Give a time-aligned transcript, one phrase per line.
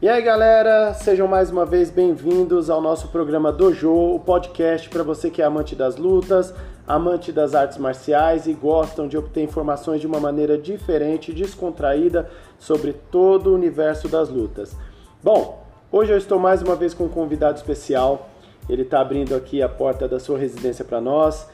[0.00, 5.02] E aí galera, sejam mais uma vez bem-vindos ao nosso programa Dojo, o podcast para
[5.02, 6.54] você que é amante das lutas,
[6.86, 12.30] amante das artes marciais e gostam de obter informações de uma maneira diferente, descontraída
[12.60, 14.76] sobre todo o universo das lutas.
[15.20, 18.30] Bom, hoje eu estou mais uma vez com um convidado especial.
[18.68, 21.48] Ele está abrindo aqui a porta da sua residência para nós.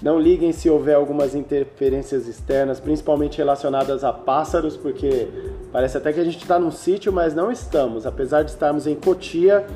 [0.00, 5.28] Não liguem se houver algumas interferências externas, principalmente relacionadas a pássaros, porque
[5.72, 8.06] parece até que a gente está num sítio, mas não estamos.
[8.06, 9.66] Apesar de estarmos em Cotia,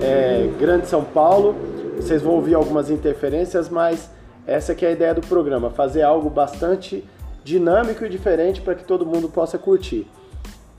[0.00, 1.54] é, Grande São Paulo,
[1.96, 4.10] vocês vão ouvir algumas interferências, mas
[4.46, 7.04] essa que é a ideia do programa, fazer algo bastante
[7.44, 10.06] dinâmico e diferente para que todo mundo possa curtir.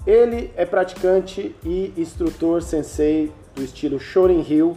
[0.05, 4.75] Ele é praticante e instrutor sensei do estilo Shorin Hill,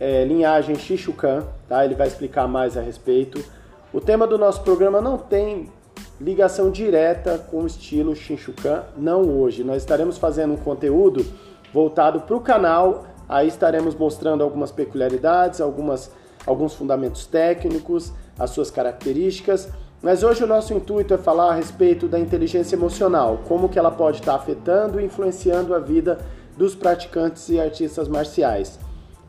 [0.00, 1.84] é, linhagem Shishukan, tá?
[1.84, 3.44] Ele vai explicar mais a respeito.
[3.92, 5.68] O tema do nosso programa não tem
[6.20, 9.62] ligação direta com o estilo Shishukan, não hoje.
[9.62, 11.24] Nós estaremos fazendo um conteúdo
[11.72, 16.10] voltado para o canal, aí estaremos mostrando algumas peculiaridades, algumas,
[16.46, 19.68] alguns fundamentos técnicos, as suas características.
[20.02, 23.90] Mas hoje o nosso intuito é falar a respeito da inteligência emocional, como que ela
[23.90, 26.18] pode estar afetando e influenciando a vida
[26.56, 28.78] dos praticantes e artistas marciais.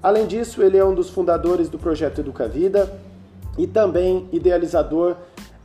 [0.01, 2.93] Além disso, ele é um dos fundadores do projeto Educa Vida
[3.57, 5.15] e também idealizador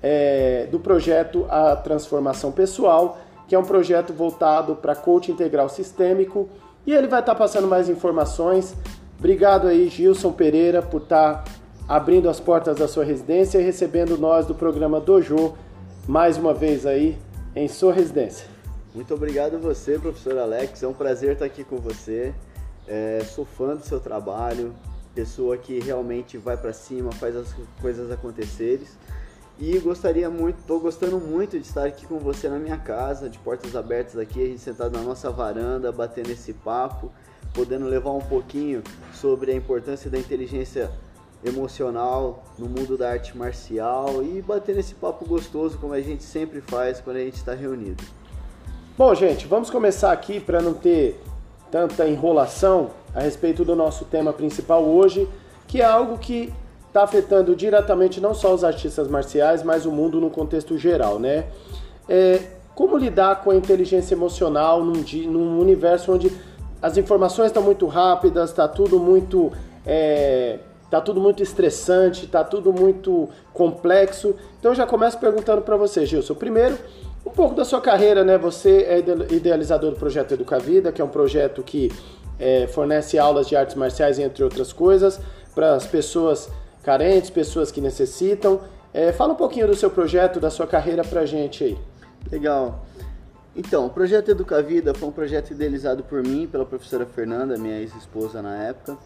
[0.02, 6.48] é, do projeto A Transformação Pessoal, que é um projeto voltado para coach integral sistêmico.
[6.86, 8.74] E ele vai estar passando mais informações.
[9.18, 11.44] Obrigado aí, Gilson Pereira, por estar
[11.88, 15.54] abrindo as portas da sua residência e recebendo nós do programa Dojo
[16.08, 17.16] mais uma vez aí
[17.54, 18.46] em sua residência.
[18.94, 20.82] Muito obrigado você, professor Alex.
[20.82, 22.34] É um prazer estar aqui com você.
[22.86, 24.74] É, sou fã do seu trabalho,
[25.14, 28.86] pessoa que realmente vai para cima, faz as coisas acontecerem.
[29.58, 33.38] E gostaria muito, estou gostando muito de estar aqui com você na minha casa, de
[33.38, 37.12] portas abertas aqui, a gente sentado na nossa varanda, batendo esse papo,
[37.52, 38.82] podendo levar um pouquinho
[39.12, 40.90] sobre a importância da inteligência
[41.44, 46.60] emocional no mundo da arte marcial e bater esse papo gostoso como a gente sempre
[46.60, 48.02] faz quando a gente está reunido.
[48.96, 51.20] Bom, gente, vamos começar aqui para não ter
[51.70, 55.28] tanta enrolação a respeito do nosso tema principal hoje,
[55.66, 56.52] que é algo que
[56.92, 61.46] está afetando diretamente não só os artistas marciais, mas o mundo no contexto geral, né?
[62.06, 62.38] É,
[62.74, 66.30] como lidar com a inteligência emocional num, num universo onde
[66.82, 69.50] as informações estão muito rápidas, está tudo muito
[69.86, 70.58] é,
[70.90, 74.34] tá tudo muito estressante, tá tudo muito complexo.
[74.58, 76.34] Então eu já começo perguntando para você, Gilson.
[76.34, 76.76] Primeiro,
[77.24, 78.36] um pouco da sua carreira, né?
[78.36, 78.98] Você é
[79.34, 81.90] idealizador do projeto Educa Vida, que é um projeto que
[82.38, 85.18] é, fornece aulas de artes marciais, entre outras coisas,
[85.54, 86.50] para as pessoas
[86.82, 88.60] carentes, pessoas que necessitam.
[88.92, 91.78] É, fala um pouquinho do seu projeto, da sua carreira para a gente aí.
[92.30, 92.84] Legal.
[93.54, 97.78] Então, o projeto Educa Vida foi um projeto idealizado por mim, pela professora Fernanda, minha
[97.78, 98.96] ex-esposa na época,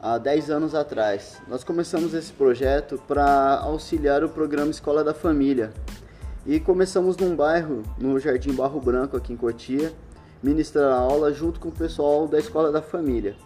[0.00, 1.40] há 10 anos atrás.
[1.46, 5.72] Nós começamos esse projeto para auxiliar o programa Escola da Família,
[6.44, 9.92] e começamos num bairro, no Jardim Barro Branco, aqui em Cotia,
[10.42, 13.36] ministrar aula junto com o pessoal da Escola da Família.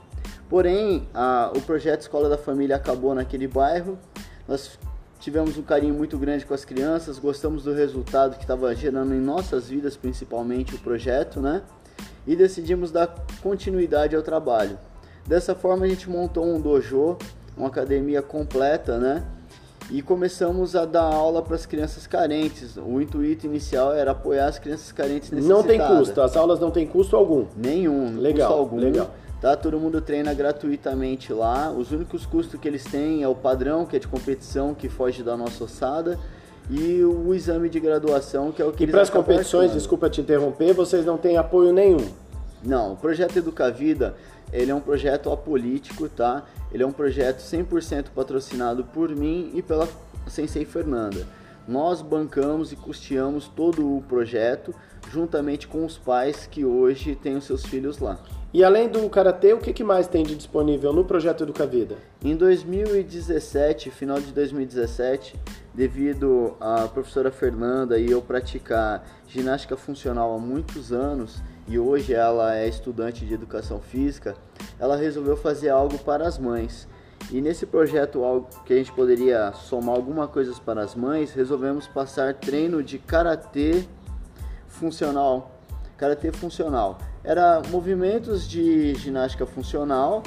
[0.49, 3.99] Porém, a, o projeto Escola da Família acabou naquele bairro.
[4.47, 4.79] Nós
[5.19, 9.21] tivemos um carinho muito grande com as crianças, gostamos do resultado que estava gerando em
[9.21, 11.63] nossas vidas, principalmente o projeto, né?
[12.27, 14.79] E decidimos dar continuidade ao trabalho.
[15.27, 17.17] Dessa forma, a gente montou um dojo,
[17.57, 19.25] uma academia completa, né?
[19.91, 22.77] e começamos a dar aula para as crianças carentes.
[22.77, 25.65] O intuito inicial era apoiar as crianças carentes necessitadas.
[25.65, 27.47] Não tem custo, as aulas não tem custo algum.
[27.57, 28.77] Nenhum, legal, custo algum.
[28.79, 29.11] Legal.
[29.41, 29.57] Tá?
[29.57, 31.71] Todo mundo treina gratuitamente lá.
[31.71, 35.23] Os únicos custos que eles têm é o padrão, que é de competição, que foge
[35.23, 36.19] da nossa ossada,
[36.71, 40.11] e o exame de graduação, que é o que e eles para as competições, desculpa
[40.11, 42.09] te interromper, vocês não têm apoio nenhum?
[42.65, 44.17] Não, o projeto Educa Vida,
[44.53, 46.45] ele é um projeto apolítico, tá?
[46.73, 49.89] Ele é um projeto 100% patrocinado por mim e pela
[50.27, 51.27] Sensei Fernanda.
[51.69, 54.75] Nós bancamos e custeamos todo o projeto
[55.11, 58.19] juntamente com os pais que hoje têm os seus filhos lá.
[58.57, 61.99] E além do karatê, o que mais tem de disponível no projeto Educa Vida?
[62.25, 65.39] Em 2017, final de 2017,
[65.75, 72.57] devido à professora Fernanda e eu praticar ginástica funcional há muitos anos e hoje ela
[72.57, 74.35] é estudante de educação física,
[74.79, 76.89] ela resolveu fazer algo para as mães.
[77.31, 81.87] E nesse projeto algo que a gente poderia somar alguma coisa para as mães, resolvemos
[81.87, 83.85] passar treino de karatê
[84.67, 85.51] funcional.
[85.99, 86.99] Karatê funcional.
[87.27, 90.23] Era movimentos de ginástica funcional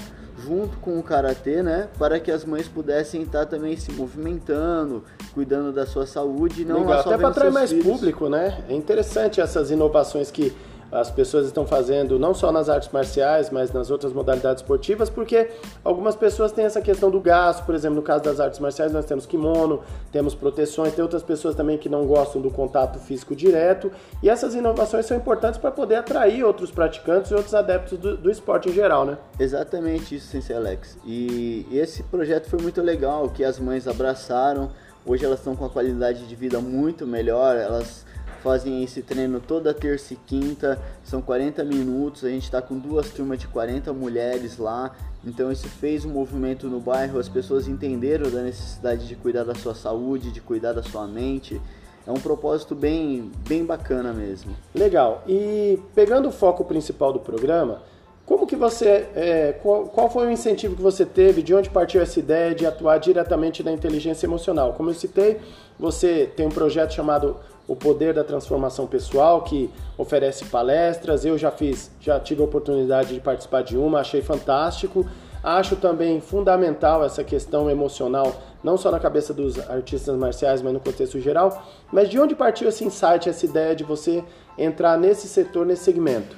[0.46, 5.04] junto com o karatê, né, para que as mães pudessem estar também se movimentando,
[5.34, 7.04] cuidando da sua saúde, não Legal.
[7.04, 7.86] só até para atrair mais filhos.
[7.86, 8.63] público, né?
[8.69, 10.54] É interessante essas inovações que
[10.92, 15.50] as pessoas estão fazendo, não só nas artes marciais, mas nas outras modalidades esportivas, porque
[15.84, 19.06] algumas pessoas têm essa questão do gasto, por exemplo, no caso das artes marciais nós
[19.06, 19.82] temos kimono,
[20.12, 23.92] temos proteções, tem outras pessoas também que não gostam do contato físico direto,
[24.24, 28.32] e essas inovações são importantes para poder atrair outros praticantes e outros adeptos do, do,
[28.32, 29.18] esporte em geral, né?
[29.40, 30.98] Exatamente isso, Sensei Alex.
[31.06, 34.72] E, esse projeto foi muito legal, que as mães abraçaram,
[35.06, 38.06] hoje elas estão com a qualidade de vida muito melhor, elas
[38.44, 43.10] fazem esse treino toda terça e quinta, são 40 minutos, a gente está com duas
[43.10, 44.96] turmas de 40 mulheres lá,
[45.26, 49.56] então isso fez um movimento no bairro, as pessoas entenderam da necessidade de cuidar da
[49.56, 51.62] sua saúde, de cuidar da sua mente.
[52.08, 54.56] É um propósito bem, bem bacana mesmo.
[54.74, 55.24] Legal.
[55.28, 57.84] E pegando o foco principal do programa,
[58.30, 62.00] como que você, é, qual, qual, foi o incentivo que você teve, de onde partiu
[62.00, 64.74] essa ideia de atuar diretamente na inteligência emocional?
[64.74, 65.40] Como eu citei,
[65.80, 67.38] você tem um projeto chamado
[67.69, 71.24] o Poder da Transformação Pessoal, que oferece palestras.
[71.24, 75.06] Eu já fiz, já tive a oportunidade de participar de uma, achei fantástico.
[75.44, 78.33] Acho também fundamental essa questão emocional,
[78.63, 81.63] não só na cabeça dos artistas marciais, mas no contexto geral.
[81.94, 84.24] Mas de onde partiu esse insight, essa ideia de você
[84.57, 86.36] entrar nesse setor, nesse segmento?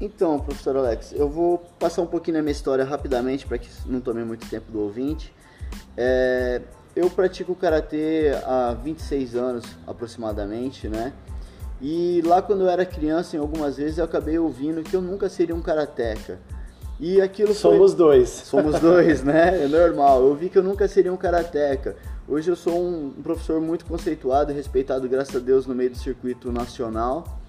[0.00, 4.00] Então, professor Alex, eu vou passar um pouquinho na minha história rapidamente para que não
[4.00, 5.32] tome muito tempo do ouvinte.
[5.96, 6.60] É,
[6.94, 11.12] eu pratico karatê há 26 anos aproximadamente, né?
[11.80, 15.28] E lá quando eu era criança, em algumas vezes eu acabei ouvindo que eu nunca
[15.28, 16.38] seria um karateca.
[17.00, 17.98] E aquilo Somos foi...
[17.98, 18.28] dois.
[18.46, 19.64] Somos dois, né?
[19.64, 20.22] É normal.
[20.22, 21.96] Eu vi que eu nunca seria um karateca.
[22.28, 26.52] Hoje eu sou um professor muito conceituado respeitado, graças a Deus, no meio do circuito
[26.52, 27.40] nacional.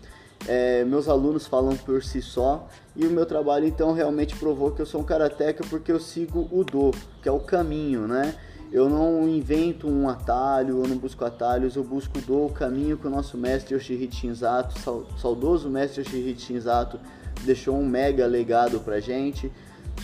[0.47, 4.81] É, meus alunos falam por si só e o meu trabalho então realmente provou que
[4.81, 6.91] eu sou um karateca porque eu sigo o do,
[7.21, 8.35] que é o caminho, né?
[8.73, 13.09] Eu não invento um atalho, eu não busco atalhos, eu busco do caminho que o
[13.09, 14.73] nosso mestre Yoshihide Shinzato,
[15.15, 16.99] saudoso mestre Yoshihide Shinzato,
[17.43, 19.51] deixou um mega legado pra gente.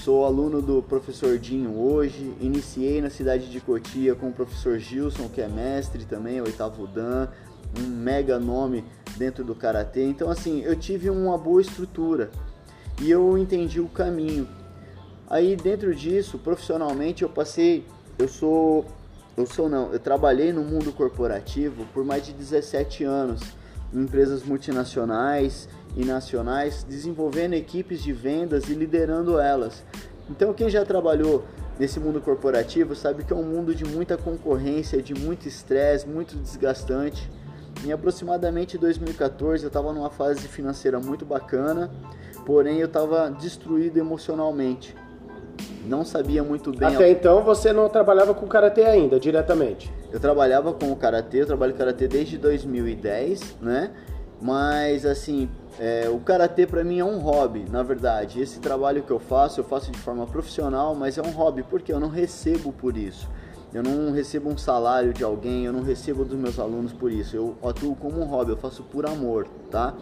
[0.04, 5.28] Sou aluno do professor Dinho hoje, iniciei na cidade de Cotia com o professor Gilson,
[5.30, 7.28] que é mestre também, oitavo Dan,
[7.76, 8.86] um mega nome
[9.18, 10.06] dentro do karatê.
[10.06, 12.30] Então assim, eu tive uma boa estrutura
[13.02, 14.48] e eu entendi o caminho.
[15.28, 17.84] Aí dentro disso, profissionalmente, eu passei
[18.20, 18.86] eu sou.
[19.38, 23.42] Eu sou não, eu trabalhei no mundo corporativo por mais de 17 anos
[23.94, 29.82] em empresas multinacionais e nacionais, desenvolvendo equipes de vendas e liderando elas.
[30.30, 31.46] Então, quem já trabalhou
[31.80, 36.36] nesse mundo corporativo sabe que é um mundo de muita concorrência, de muito estresse, muito
[36.36, 37.32] desgastante.
[37.86, 41.90] Em aproximadamente 2014, eu estava numa fase financeira muito bacana,
[42.46, 44.94] porém eu estava destruído emocionalmente
[45.86, 46.96] não sabia muito bem.
[46.96, 49.92] Até então você não trabalhava com karatê ainda, diretamente?
[50.12, 53.92] Eu trabalhava com o karatê, eu trabalho karatê desde 2010, né?
[54.42, 58.42] Mas assim, é, o karatê para mim é um hobby, na verdade.
[58.42, 61.92] Esse trabalho que eu faço, eu faço de forma profissional, mas é um hobby porque
[61.92, 63.28] eu não recebo por isso.
[63.72, 67.36] Eu não recebo um salário de alguém, eu não recebo dos meus alunos por isso.
[67.36, 69.94] Eu atuo como um hobby, eu faço por amor, tá?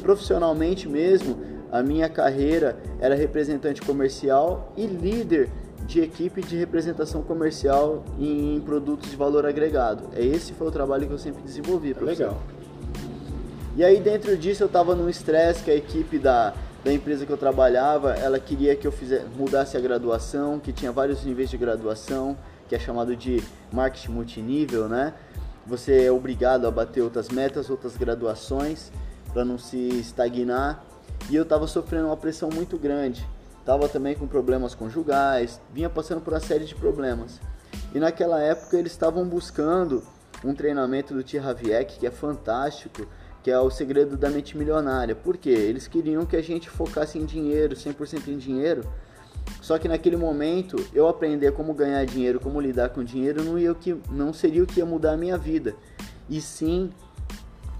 [0.00, 1.38] Profissionalmente mesmo,
[1.72, 5.48] a minha carreira era representante comercial e líder
[5.86, 10.04] de equipe de representação comercial em produtos de valor agregado.
[10.14, 11.94] É esse foi o trabalho que eu sempre desenvolvi.
[11.94, 12.24] Professor.
[12.24, 12.42] Legal.
[13.74, 16.52] E aí dentro disso eu estava num estresse que a equipe da,
[16.84, 20.92] da empresa que eu trabalhava, ela queria que eu fizesse, mudasse a graduação, que tinha
[20.92, 22.36] vários níveis de graduação,
[22.68, 23.42] que é chamado de
[23.72, 25.14] marketing multinível, né?
[25.66, 28.92] Você é obrigado a bater outras metas, outras graduações
[29.32, 30.84] para não se estagnar
[31.30, 33.26] e eu estava sofrendo uma pressão muito grande.
[33.60, 37.40] Estava também com problemas conjugais, vinha passando por uma série de problemas.
[37.94, 40.02] E naquela época eles estavam buscando
[40.44, 41.38] um treinamento do T.
[41.38, 43.06] Haviek, que é fantástico,
[43.42, 45.14] que é o segredo da mente milionária.
[45.14, 45.50] Por quê?
[45.50, 48.82] Eles queriam que a gente focasse em dinheiro, 100% em dinheiro.
[49.60, 53.76] Só que naquele momento, eu aprender como ganhar dinheiro, como lidar com dinheiro, não, ia,
[54.10, 55.74] não seria o que ia mudar a minha vida.
[56.28, 56.90] E sim,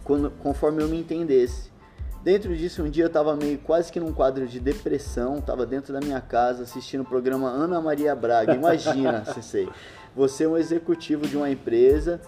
[0.05, 1.72] quando, conforme eu me entendesse.
[2.23, 5.93] Dentro disso, um dia eu estava meio quase que num quadro de depressão, estava dentro
[5.93, 8.55] da minha casa assistindo o programa Ana Maria Braga.
[8.55, 9.69] Imagina, Sensei,
[10.15, 12.21] você é um executivo de uma empresa,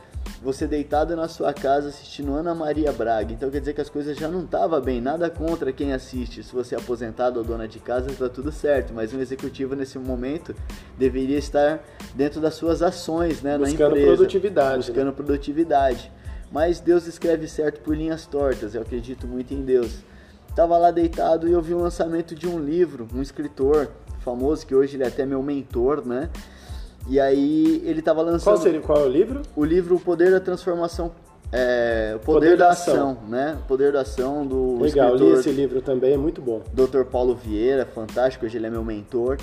[0.42, 3.32] você deitado na sua casa assistindo Ana Maria Braga.
[3.32, 6.42] Então quer dizer que as coisas já não estavam bem, nada contra quem assiste.
[6.42, 9.96] Se você é aposentado ou dona de casa, está tudo certo, mas um executivo nesse
[9.96, 10.56] momento
[10.98, 11.84] deveria estar
[12.16, 14.06] dentro das suas ações, né, buscando na empresa.
[14.16, 15.12] Produtividade, buscando né?
[15.12, 16.12] produtividade.
[16.54, 20.04] Mas Deus escreve certo por linhas tortas, eu acredito muito em Deus.
[20.48, 23.88] Estava lá deitado e eu vi o lançamento de um livro, um escritor
[24.20, 26.30] famoso, que hoje ele é até meu mentor, né?
[27.08, 28.54] E aí ele estava lançando.
[28.54, 29.42] Qual seria qual é o livro?
[29.56, 31.10] O livro O Poder da Transformação
[31.50, 33.58] é, o poder, poder da, da ação, ação, né?
[33.60, 36.62] O poder da ação do Legal, li esse livro também, é muito bom.
[36.72, 37.02] Dr.
[37.02, 39.38] Paulo Vieira, fantástico, hoje ele é meu mentor.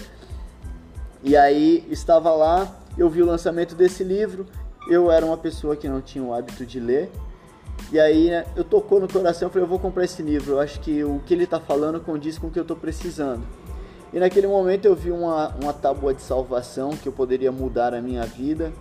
[1.21, 4.45] E aí estava lá, eu vi o lançamento desse livro,
[4.87, 7.11] eu era uma pessoa que não tinha o hábito de ler.
[7.91, 10.53] E aí né, eu tocou no coração, eu falei, eu vou comprar esse livro.
[10.53, 13.43] Eu acho que o que ele está falando condiz com o que eu estou precisando.
[14.13, 18.01] E naquele momento eu vi uma, uma tábua de salvação que eu poderia mudar a
[18.01, 18.73] minha vida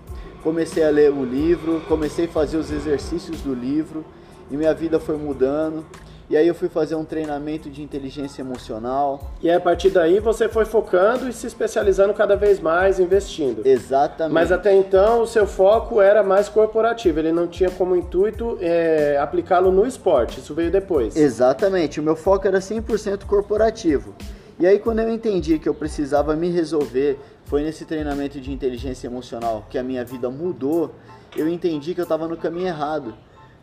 [0.42, 4.04] comecei a ler o livro, comecei a fazer os exercícios do livro
[4.50, 5.84] e minha vida foi mudando.
[6.30, 9.32] E aí eu fui fazer um treinamento de inteligência emocional.
[9.42, 13.66] E aí, a partir daí você foi focando e se especializando cada vez mais, investindo.
[13.66, 14.32] Exatamente.
[14.32, 19.18] Mas até então o seu foco era mais corporativo, ele não tinha como intuito é,
[19.20, 21.16] aplicá-lo no esporte, isso veio depois.
[21.16, 24.14] Exatamente, o meu foco era 100% corporativo.
[24.56, 29.08] E aí quando eu entendi que eu precisava me resolver, foi nesse treinamento de inteligência
[29.08, 30.94] emocional que a minha vida mudou,
[31.36, 33.14] eu entendi que eu estava no caminho errado.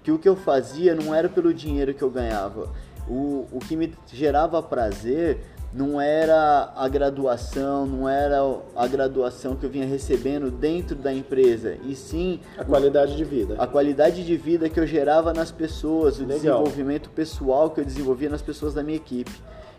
[0.07, 2.71] Que o que eu fazia não era pelo dinheiro que eu ganhava.
[3.09, 5.39] O, o que me gerava prazer
[5.73, 8.37] não era a graduação, não era
[8.73, 13.55] a graduação que eu vinha recebendo dentro da empresa, e sim a qualidade de vida.
[13.59, 16.37] A qualidade de vida que eu gerava nas pessoas, o Legal.
[16.37, 19.33] desenvolvimento pessoal que eu desenvolvia nas pessoas da minha equipe.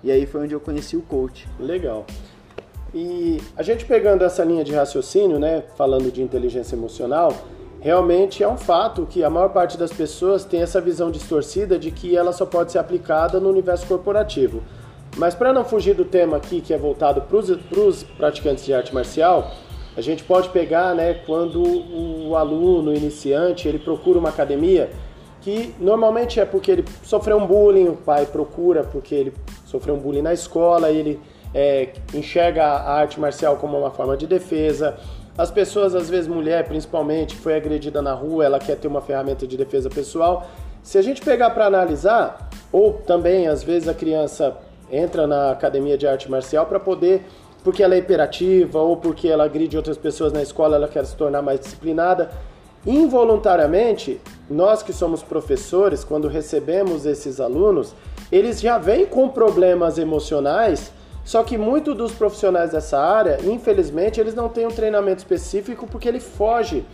[0.04, 1.48] E aí foi onde eu conheci o coach.
[1.58, 2.04] Legal.
[2.92, 7.34] E a gente pegando essa linha de raciocínio, né, falando de inteligência emocional,
[7.80, 11.90] realmente é um fato que a maior parte das pessoas tem essa visão distorcida de
[11.90, 14.62] que ela só pode ser aplicada no universo corporativo.
[15.16, 18.94] Mas para não fugir do tema aqui, que é voltado para os praticantes de arte
[18.94, 19.52] marcial,
[19.96, 24.90] a gente pode pegar né, quando o aluno iniciante ele procura uma academia,
[25.40, 29.98] que normalmente é porque ele sofreu um bullying, o pai procura porque ele sofreu um
[29.98, 31.18] bullying na escola, ele
[31.54, 34.96] é, enxerga a arte marcial como uma forma de defesa.
[35.38, 39.46] As pessoas, às vezes mulher principalmente, foi agredida na rua, ela quer ter uma ferramenta
[39.46, 40.48] de defesa pessoal.
[40.82, 44.56] Se a gente pegar para analisar, ou também às vezes a criança
[44.90, 47.24] entra na academia de arte marcial para poder,
[47.62, 51.14] porque ela é hiperativa ou porque ela agride outras pessoas na escola, ela quer se
[51.14, 52.30] tornar mais disciplinada.
[52.84, 57.94] Involuntariamente, nós que somos professores, quando recebemos esses alunos,
[58.32, 60.90] eles já vêm com problemas emocionais
[61.28, 66.08] só que muitos dos profissionais dessa área, infelizmente, eles não têm um treinamento específico porque
[66.08, 66.86] ele foge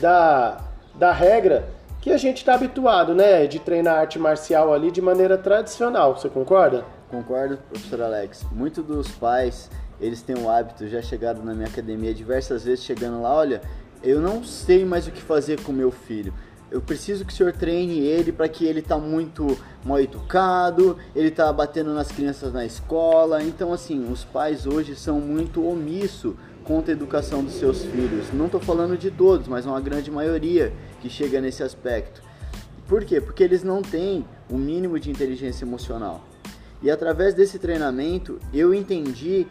[0.00, 0.58] da,
[0.94, 1.68] da regra
[2.00, 3.48] que a gente está habituado, né?
[3.48, 6.16] De treinar arte marcial ali de maneira tradicional.
[6.16, 6.84] Você concorda?
[7.10, 8.46] Concordo, professor Alex.
[8.52, 9.68] Muitos dos pais,
[10.00, 13.60] eles têm o hábito, já chegaram na minha academia diversas vezes, chegando lá, olha,
[14.04, 16.32] eu não sei mais o que fazer com meu filho
[16.70, 21.30] eu preciso que o senhor treine ele para que ele tá muito mal educado, ele
[21.30, 23.42] tá batendo nas crianças na escola.
[23.42, 28.32] Então assim, os pais hoje são muito omissos contra a educação dos seus filhos.
[28.32, 32.22] Não estou falando de todos, mas uma grande maioria que chega nesse aspecto.
[32.86, 33.20] Por quê?
[33.20, 36.24] Porque eles não têm o mínimo de inteligência emocional.
[36.82, 39.46] E através desse treinamento eu entendi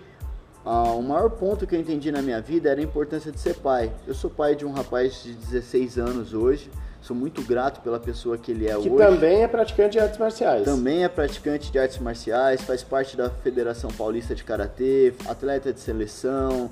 [0.65, 3.55] ah, o maior ponto que eu entendi na minha vida era a importância de ser
[3.55, 3.91] pai.
[4.07, 6.69] Eu sou pai de um rapaz de 16 anos hoje
[7.09, 8.89] Sou muito grato pela pessoa que ele é que hoje.
[8.91, 10.63] Que também é praticante de artes marciais.
[10.63, 15.79] Também é praticante de artes marciais, faz parte da Federação Paulista de Karatê, atleta de
[15.79, 16.69] seleção,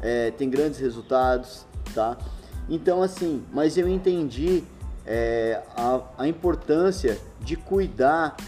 [0.00, 2.16] é, tem grandes resultados, tá?
[2.66, 4.64] Então, assim, mas eu entendi
[5.04, 8.38] é, a, a importância de cuidar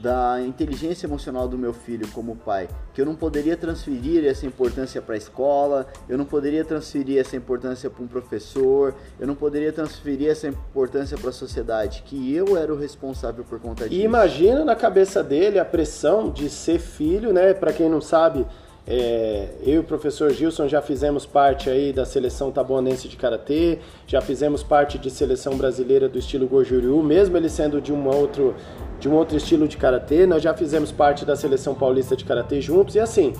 [0.00, 5.02] da inteligência emocional do meu filho como pai, que eu não poderia transferir essa importância
[5.02, 9.72] para a escola, eu não poderia transferir essa importância para um professor, eu não poderia
[9.72, 14.00] transferir essa importância para a sociedade, que eu era o responsável por conta disso.
[14.00, 17.52] E imagina na cabeça dele a pressão de ser filho, né?
[17.52, 18.46] Para quem não sabe,
[18.90, 23.80] é, eu e o professor Gilson já fizemos parte aí da seleção tabuanense de karatê,
[24.06, 28.54] já fizemos parte de seleção brasileira do estilo Gojuriu, mesmo ele sendo de um outro
[28.98, 32.60] de um outro estilo de karatê, nós já fizemos parte da seleção paulista de karatê
[32.60, 32.94] juntos.
[32.96, 33.32] E assim,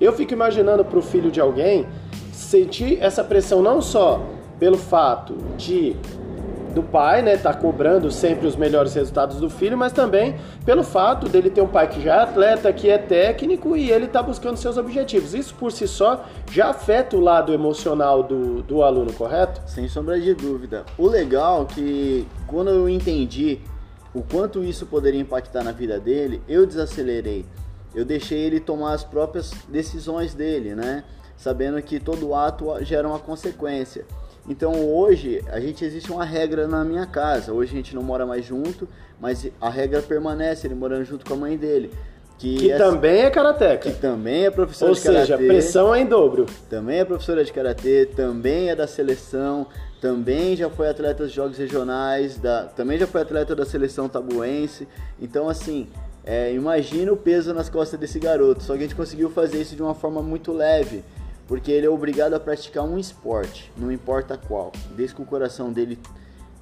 [0.00, 1.86] eu fico imaginando para o filho de alguém
[2.32, 4.20] sentir essa pressão não só
[4.58, 5.96] pelo fato de
[6.76, 11.26] do pai, né, tá cobrando sempre os melhores resultados do filho, mas também pelo fato
[11.26, 14.58] dele ter um pai que já é atleta, que é técnico e ele tá buscando
[14.58, 15.32] seus objetivos.
[15.32, 19.62] Isso por si só já afeta o lado emocional do, do aluno, correto?
[19.66, 20.84] Sem sombra de dúvida.
[20.98, 23.58] O legal é que quando eu entendi
[24.12, 27.46] o quanto isso poderia impactar na vida dele, eu desacelerei.
[27.94, 31.04] Eu deixei ele tomar as próprias decisões dele, né?
[31.38, 34.04] Sabendo que todo ato gera uma consequência.
[34.48, 37.52] Então hoje a gente existe uma regra na minha casa.
[37.52, 38.88] Hoje a gente não mora mais junto,
[39.20, 41.90] mas a regra permanece, ele morando junto com a mãe dele.
[42.38, 43.90] Que, que é, também é karateca.
[43.90, 45.20] Que também é professora Ou de karatê.
[45.20, 46.46] Ou seja, pressão é em dobro.
[46.68, 49.66] Também é professora de karatê, também é da seleção,
[50.00, 54.86] também já foi atleta dos jogos regionais, da, também já foi atleta da seleção tabuense.
[55.20, 55.88] Então, assim,
[56.24, 58.62] é, imagina o peso nas costas desse garoto.
[58.62, 61.02] Só que a gente conseguiu fazer isso de uma forma muito leve,
[61.46, 64.72] porque ele é obrigado a praticar um esporte, não importa qual.
[64.96, 65.98] Desde que o coração dele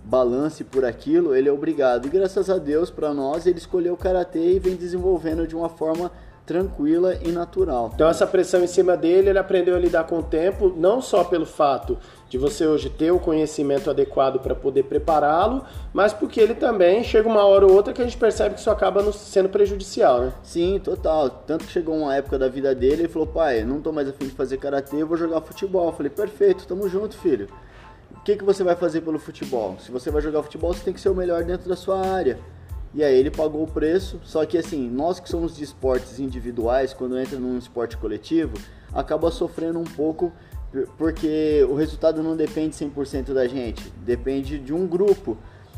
[0.04, 2.06] balance por aquilo, ele é obrigado.
[2.06, 5.68] E graças a Deus, para nós, ele escolheu o karatê e vem desenvolvendo de uma
[5.68, 6.10] forma
[6.44, 7.90] tranquila e natural.
[7.94, 11.24] Então essa pressão em cima dele, ele aprendeu a lidar com o tempo, não só
[11.24, 11.98] pelo fato
[12.34, 17.28] de você hoje ter o conhecimento adequado para poder prepará-lo, mas porque ele também chega
[17.28, 20.32] uma hora ou outra que a gente percebe que isso acaba sendo prejudicial, né?
[20.42, 21.30] Sim, total.
[21.30, 24.26] Tanto que chegou uma época da vida dele e falou: "Pai, não tô mais afim
[24.26, 25.86] de fazer karatê, eu vou jogar futebol".
[25.86, 27.46] Eu falei: "Perfeito, tamo junto, filho".
[28.10, 29.76] O que, que você vai fazer pelo futebol?
[29.78, 32.36] Se você vai jogar futebol, você tem que ser o melhor dentro da sua área.
[32.92, 36.92] E aí ele pagou o preço, só que assim, nós que somos de esportes individuais,
[36.92, 38.54] quando entra num esporte coletivo,
[38.92, 40.32] acaba sofrendo um pouco
[40.96, 45.36] porque o resultado não depende 100% da gente, depende de um grupo.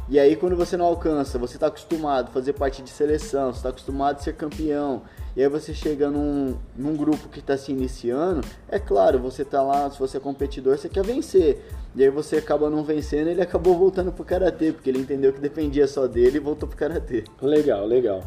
[0.08, 3.58] E aí quando você não alcança, você está acostumado a fazer parte de seleção, você
[3.58, 5.02] está acostumado a ser campeão,
[5.34, 9.62] e aí você chega num, num grupo que está se iniciando, é claro, você está
[9.62, 11.62] lá, se você é competidor, você quer vencer.
[11.94, 15.40] E aí você acaba não vencendo, ele acabou voltando pro karatê, porque ele entendeu que
[15.40, 17.24] dependia só dele e voltou pro karatê.
[17.40, 18.22] Legal, legal.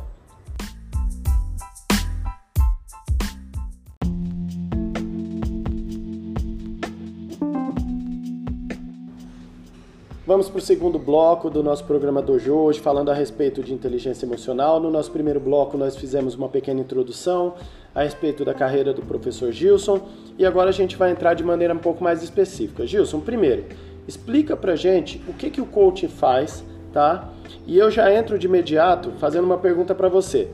[10.30, 14.28] Vamos para o segundo bloco do nosso programa Dojo hoje, falando a respeito de inteligência
[14.28, 14.80] emocional.
[14.80, 17.56] No nosso primeiro bloco, nós fizemos uma pequena introdução
[17.96, 20.00] a respeito da carreira do professor Gilson
[20.38, 22.86] e agora a gente vai entrar de maneira um pouco mais específica.
[22.86, 23.66] Gilson, primeiro,
[24.08, 27.28] explica para gente o que, que o coaching faz, tá?
[27.66, 30.48] E eu já entro de imediato fazendo uma pergunta para você.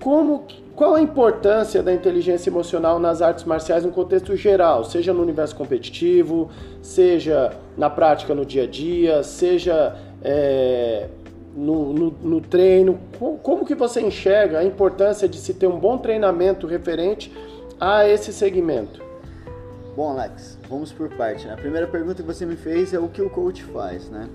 [0.00, 0.46] Como,
[0.80, 5.54] qual a importância da inteligência emocional nas artes marciais no contexto geral, seja no universo
[5.54, 9.94] competitivo, seja na prática no dia a dia, seja
[10.24, 11.06] é,
[11.54, 12.98] no, no, no, treino?
[13.42, 17.30] Como, que você enxerga a importância de se ter um bom treinamento referente
[17.78, 19.02] a esse segmento?
[19.94, 21.46] Bom, Alex, vamos por parte.
[21.46, 24.30] A primeira pergunta que você me fez é o que o coach faz, né?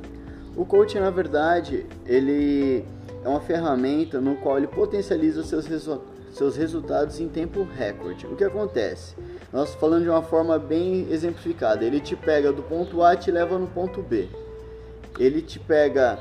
[0.56, 2.86] O coach, na verdade, ele
[3.24, 5.66] é uma ferramenta no qual ele potencializa os seus,
[6.36, 8.28] seus resultados em tempo recorde.
[8.28, 9.16] O que acontece?
[9.54, 13.32] Nós falando de uma forma bem exemplificada, ele te pega do ponto A e te
[13.32, 14.28] leva no ponto B.
[15.18, 16.20] Ele te pega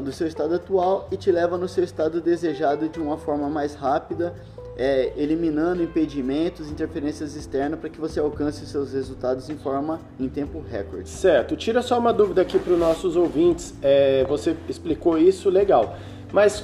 [0.00, 3.74] do seu estado atual e te leva no seu estado desejado de uma forma mais
[3.74, 4.34] rápida,
[4.76, 10.62] é, eliminando impedimentos, interferências externas para que você alcance seus resultados em forma em tempo
[10.70, 11.08] recorde.
[11.08, 11.56] Certo.
[11.56, 13.74] Tira só uma dúvida aqui para os nossos ouvintes.
[13.80, 15.96] É, você explicou isso, legal.
[16.30, 16.62] Mas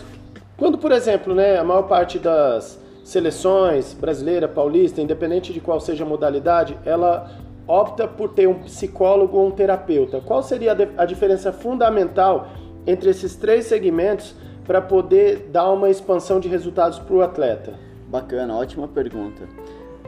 [0.58, 6.04] quando, por exemplo, né, a maior parte das seleções brasileira, paulista, independente de qual seja
[6.04, 7.30] a modalidade, ela
[7.66, 10.20] opta por ter um psicólogo ou um terapeuta.
[10.20, 12.48] Qual seria a diferença fundamental
[12.86, 14.34] entre esses três segmentos
[14.64, 17.74] para poder dar uma expansão de resultados para o atleta?
[18.08, 19.42] Bacana, ótima pergunta.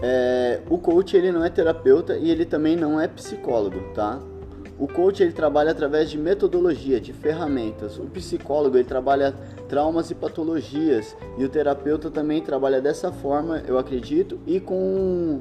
[0.02, 4.20] É, o coach ele não é terapeuta e ele também não é psicólogo, tá?
[4.78, 7.98] O coach ele trabalha através de metodologia, de ferramentas.
[7.98, 9.34] O psicólogo ele trabalha
[9.68, 15.40] traumas e patologias e o terapeuta também trabalha dessa forma, eu acredito, e com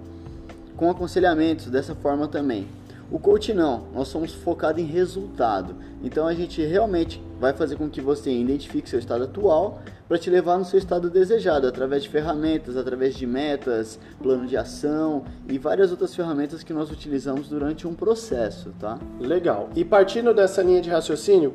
[0.75, 2.67] com aconselhamentos dessa forma também.
[3.13, 5.75] O coach não, nós somos focados em resultado.
[6.03, 10.31] Então a gente realmente vai fazer com que você identifique seu estado atual para te
[10.31, 15.59] levar no seu estado desejado, através de ferramentas, através de metas, plano de ação e
[15.59, 18.97] várias outras ferramentas que nós utilizamos durante um processo, tá?
[19.19, 19.69] Legal.
[19.75, 21.53] E partindo dessa linha de raciocínio,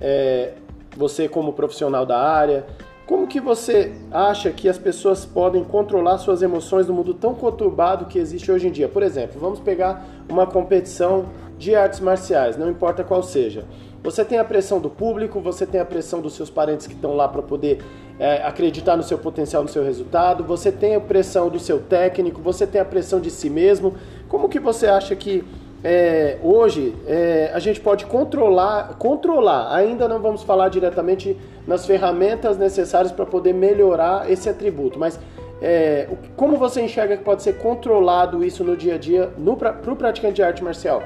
[0.00, 0.54] é,
[0.96, 2.66] você como profissional da área,
[3.06, 8.06] como que você acha que as pessoas podem controlar suas emoções no mundo tão conturbado
[8.06, 8.88] que existe hoje em dia?
[8.88, 13.64] Por exemplo, vamos pegar uma competição de artes marciais, não importa qual seja.
[14.02, 17.14] Você tem a pressão do público, você tem a pressão dos seus parentes que estão
[17.14, 17.78] lá para poder
[18.18, 22.40] é, acreditar no seu potencial, no seu resultado, você tem a pressão do seu técnico,
[22.40, 23.94] você tem a pressão de si mesmo.
[24.28, 25.44] Como que você acha que
[25.88, 32.58] é, hoje é, a gente pode controlar, controlar, ainda não vamos falar diretamente nas ferramentas
[32.58, 35.16] necessárias para poder melhorar esse atributo, mas
[35.62, 39.94] é, como você enxerga que pode ser controlado isso no dia a dia para o
[39.94, 41.04] praticante de arte marcial?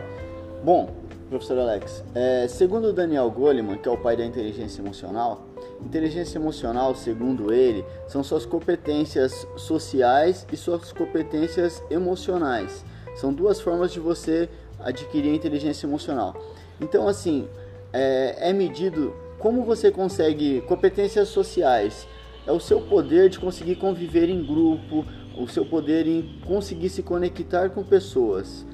[0.64, 0.88] Bom,
[1.28, 5.42] professor Alex, é, segundo Daniel Goleman, que é o pai da inteligência emocional,
[5.84, 12.82] inteligência emocional, segundo ele, são suas competências sociais e suas competências emocionais.
[13.14, 14.48] São duas formas de você
[14.82, 16.34] adquirir inteligência emocional.
[16.80, 17.48] Então, assim,
[17.92, 22.06] é, é medido como você consegue competências sociais.
[22.46, 25.04] é o seu poder de conseguir conviver em grupo,
[25.36, 28.66] o seu poder em conseguir se conectar com pessoas.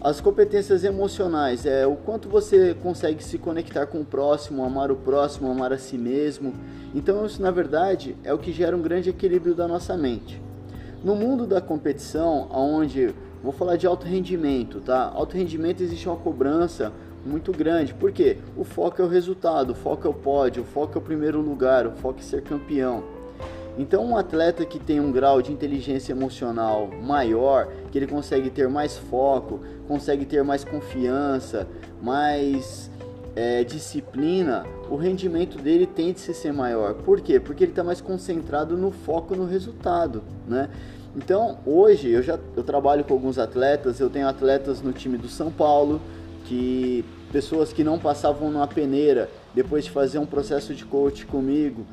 [0.00, 4.96] As competências emocionais é o quanto você consegue se conectar com o próximo, amar o
[4.96, 6.54] próximo, amar a si mesmo.
[6.92, 10.42] Então, isso na verdade é o que gera um grande equilíbrio da nossa mente.
[11.04, 15.10] No mundo da competição, onde vou falar de alto rendimento, tá?
[15.14, 16.92] Alto rendimento existe uma cobrança
[17.24, 17.94] muito grande.
[17.94, 18.38] Por quê?
[18.56, 21.40] O foco é o resultado, o foco é o pódio, o foco é o primeiro
[21.40, 23.02] lugar, o foco é ser campeão.
[23.78, 28.68] Então, um atleta que tem um grau de inteligência emocional maior, que ele consegue ter
[28.68, 31.66] mais foco, consegue ter mais confiança,
[32.00, 32.90] mais
[33.34, 36.94] é, disciplina, o rendimento dele tende a ser maior.
[36.94, 37.40] Por quê?
[37.40, 40.68] Porque ele está mais concentrado no foco no resultado, né?
[41.16, 45.28] Então, hoje eu já eu trabalho com alguns atletas, eu tenho atletas no time do
[45.28, 46.00] São Paulo,
[46.44, 51.86] que pessoas que não passavam numa peneira, depois de fazer um processo de coach comigo,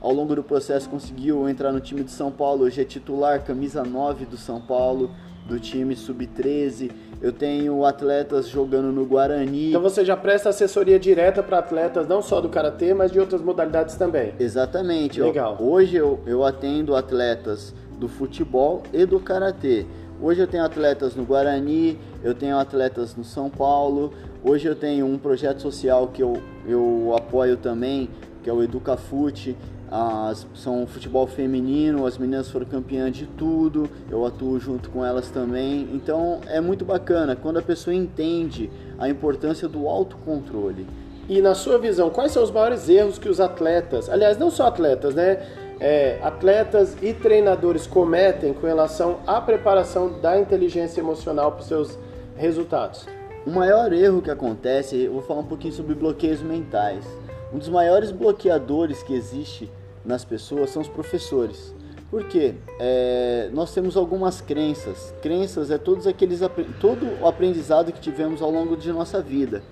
[0.00, 3.82] ao longo do processo conseguiu entrar no time de São Paulo, hoje é titular, camisa
[3.82, 5.10] 9 do São Paulo,
[5.46, 6.90] do time sub-13.
[7.22, 9.70] Eu tenho atletas jogando no Guarani.
[9.70, 13.40] Então você já presta assessoria direta para atletas não só do karatê, mas de outras
[13.40, 14.34] modalidades também.
[14.38, 15.20] Exatamente.
[15.20, 15.56] Legal.
[15.58, 19.86] Eu, hoje eu, eu atendo atletas do futebol e do karatê.
[20.20, 24.12] Hoje eu tenho atletas no Guarani, eu tenho atletas no São Paulo.
[24.42, 28.08] Hoje eu tenho um projeto social que eu, eu apoio também,
[28.42, 29.56] que é o Educafute.
[29.88, 35.30] As, são futebol feminino, as meninas foram campeãs de tudo, eu atuo junto com elas
[35.30, 35.88] também.
[35.92, 40.86] Então é muito bacana quando a pessoa entende a importância do autocontrole.
[41.28, 44.66] E na sua visão, quais são os maiores erros que os atletas, aliás, não só
[44.66, 45.44] atletas, né?
[45.78, 51.98] É, atletas e treinadores cometem com relação à preparação da inteligência emocional para os seus
[52.34, 53.06] resultados?
[53.46, 57.04] O maior erro que acontece, eu vou falar um pouquinho sobre bloqueios mentais.
[57.52, 59.70] Um dos maiores bloqueadores que existe
[60.04, 61.74] nas pessoas são os professores.
[62.10, 65.14] Porque é, nós temos algumas crenças.
[65.20, 66.40] Crenças é todos aqueles
[66.80, 69.62] todo o aprendizado que tivemos ao longo de nossa vida.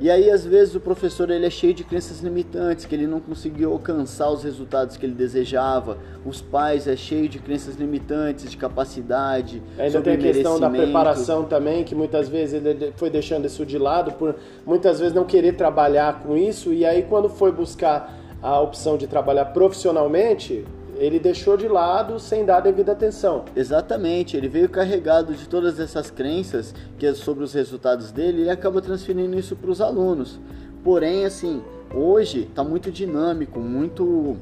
[0.00, 3.18] E aí às vezes o professor ele é cheio de crenças limitantes, que ele não
[3.18, 5.98] conseguiu alcançar os resultados que ele desejava.
[6.24, 9.60] Os pais é cheio de crenças limitantes, de capacidade.
[9.76, 13.76] Ainda tem a questão da preparação também, que muitas vezes ele foi deixando isso de
[13.76, 18.60] lado por muitas vezes não querer trabalhar com isso e aí quando foi buscar a
[18.60, 20.64] opção de trabalhar profissionalmente,
[20.98, 23.44] ele deixou de lado sem dar devida atenção.
[23.54, 28.50] Exatamente, ele veio carregado de todas essas crenças que é sobre os resultados dele e
[28.50, 30.38] acaba transferindo isso para os alunos.
[30.82, 31.62] Porém, assim,
[31.94, 34.36] hoje está muito dinâmico, muito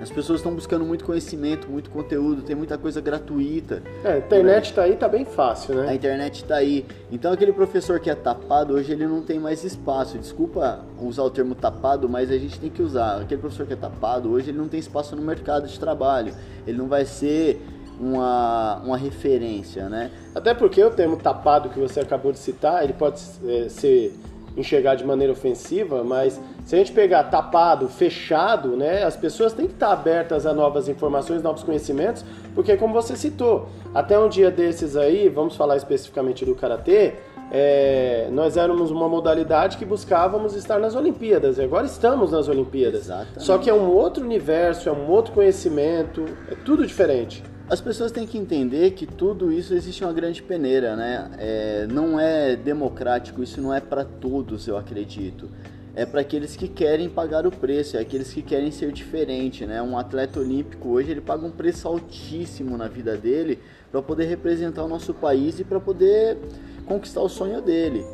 [0.00, 3.82] as pessoas estão buscando muito conhecimento, muito conteúdo, tem muita coisa gratuita.
[4.04, 5.88] É, a internet está aí, tá bem fácil, né?
[5.88, 6.84] A internet está aí.
[7.10, 10.18] Então aquele professor que é tapado, hoje ele não tem mais espaço.
[10.18, 13.22] Desculpa usar o termo tapado, mas a gente tem que usar.
[13.22, 16.34] Aquele professor que é tapado, hoje ele não tem espaço no mercado de trabalho.
[16.66, 17.60] Ele não vai ser
[17.98, 20.10] uma, uma referência, né?
[20.34, 24.14] Até porque o termo tapado que você acabou de citar, ele pode é, ser
[24.56, 29.68] enxergar de maneira ofensiva, mas se a gente pegar tapado, fechado, né, as pessoas têm
[29.68, 32.24] que estar abertas a novas informações, novos conhecimentos,
[32.56, 37.14] porque como você citou, até um dia desses aí, vamos falar especificamente do karatê,
[37.52, 43.02] é, nós éramos uma modalidade que buscávamos estar nas Olimpíadas, e agora estamos nas Olimpíadas.
[43.02, 43.44] Exatamente.
[43.44, 47.44] Só que é um outro universo, é um outro conhecimento, é tudo diferente.
[47.70, 51.30] As pessoas têm que entender que tudo isso existe uma grande peneira, né?
[51.38, 55.48] É, não é democrático, isso não é para todos, eu acredito
[55.96, 59.80] é para aqueles que querem pagar o preço, é aqueles que querem ser diferente, né?
[59.80, 63.58] Um atleta olímpico hoje ele paga um preço altíssimo na vida dele
[63.90, 66.36] para poder representar o nosso país e para poder
[66.84, 68.04] conquistar o sonho dele.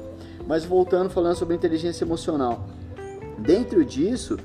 [0.47, 2.68] Mas voltando falando sobre inteligência emocional,
[3.37, 4.38] dentro disso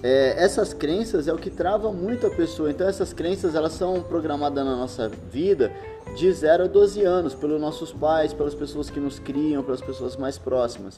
[0.00, 2.70] é, essas crenças é o que trava muito a pessoa.
[2.70, 5.72] Então essas crenças elas são programadas na nossa vida
[6.14, 10.16] de 0 a 12 anos, pelos nossos pais, pelas pessoas que nos criam, pelas pessoas
[10.16, 10.96] mais próximas.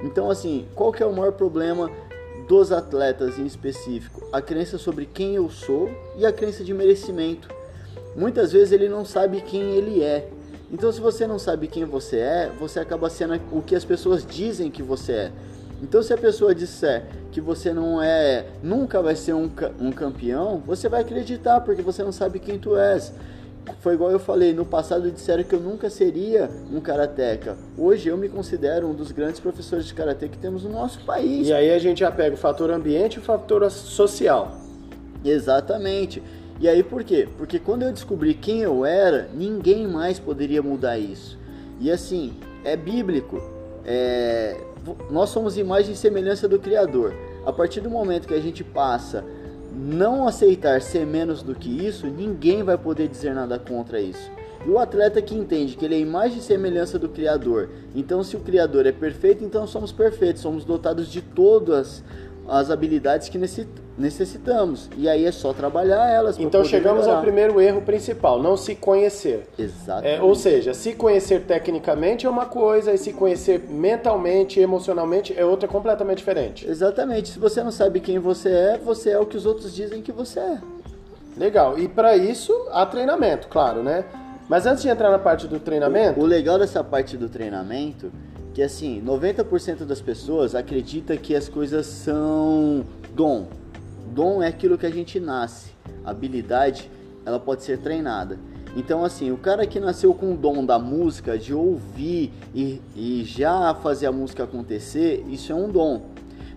[0.00, 1.90] Então, assim, qual que é o maior problema
[2.46, 4.28] dos atletas em específico?
[4.32, 7.48] A crença sobre quem eu sou e a crença de merecimento.
[8.14, 10.28] Muitas vezes ele não sabe quem ele é.
[10.70, 14.24] Então, se você não sabe quem você é, você acaba sendo o que as pessoas
[14.24, 15.32] dizem que você é.
[15.82, 19.50] Então, se a pessoa disser que você não é, nunca vai ser um,
[19.80, 23.14] um campeão, você vai acreditar porque você não sabe quem tu és
[23.80, 27.56] foi igual eu falei, no passado disseram que eu nunca seria um karateca.
[27.76, 31.48] Hoje eu me considero um dos grandes professores de karatê que temos no nosso país.
[31.48, 34.56] E aí a gente já pega o fator ambiente e o fator social.
[35.24, 36.22] Exatamente.
[36.60, 37.28] E aí por quê?
[37.36, 41.38] Porque quando eu descobri quem eu era, ninguém mais poderia mudar isso.
[41.80, 43.40] E assim, é bíblico.
[43.84, 44.56] É...
[45.10, 47.14] Nós somos imagem e semelhança do Criador.
[47.44, 49.24] A partir do momento que a gente passa
[49.72, 54.30] não aceitar ser menos do que isso, ninguém vai poder dizer nada contra isso.
[54.66, 58.36] E o atleta que entende que ele é imagem e semelhança do Criador, então se
[58.36, 62.02] o Criador é perfeito, então somos perfeitos, somos dotados de todas
[62.48, 63.38] as habilidades que
[63.98, 64.88] necessitamos.
[64.96, 66.38] E aí é só trabalhar elas.
[66.38, 67.18] Então chegamos melhorar.
[67.18, 69.46] ao primeiro erro principal, não se conhecer.
[69.58, 70.16] Exatamente.
[70.16, 75.44] É, ou seja, se conhecer tecnicamente é uma coisa e se conhecer mentalmente, emocionalmente é
[75.44, 76.66] outra completamente diferente.
[76.66, 77.28] Exatamente.
[77.28, 80.10] Se você não sabe quem você é, você é o que os outros dizem que
[80.10, 80.58] você é.
[81.36, 81.78] Legal.
[81.78, 84.04] E para isso há treinamento, claro, né?
[84.48, 88.10] Mas antes de entrar na parte do treinamento, o, o legal dessa parte do treinamento
[88.58, 93.46] que assim, 90% das pessoas acredita que as coisas são dom.
[94.12, 95.70] Dom é aquilo que a gente nasce.
[96.04, 96.90] habilidade,
[97.24, 98.36] ela pode ser treinada.
[98.76, 103.22] Então, assim, o cara que nasceu com o dom da música, de ouvir e, e
[103.24, 106.06] já fazer a música acontecer, isso é um dom.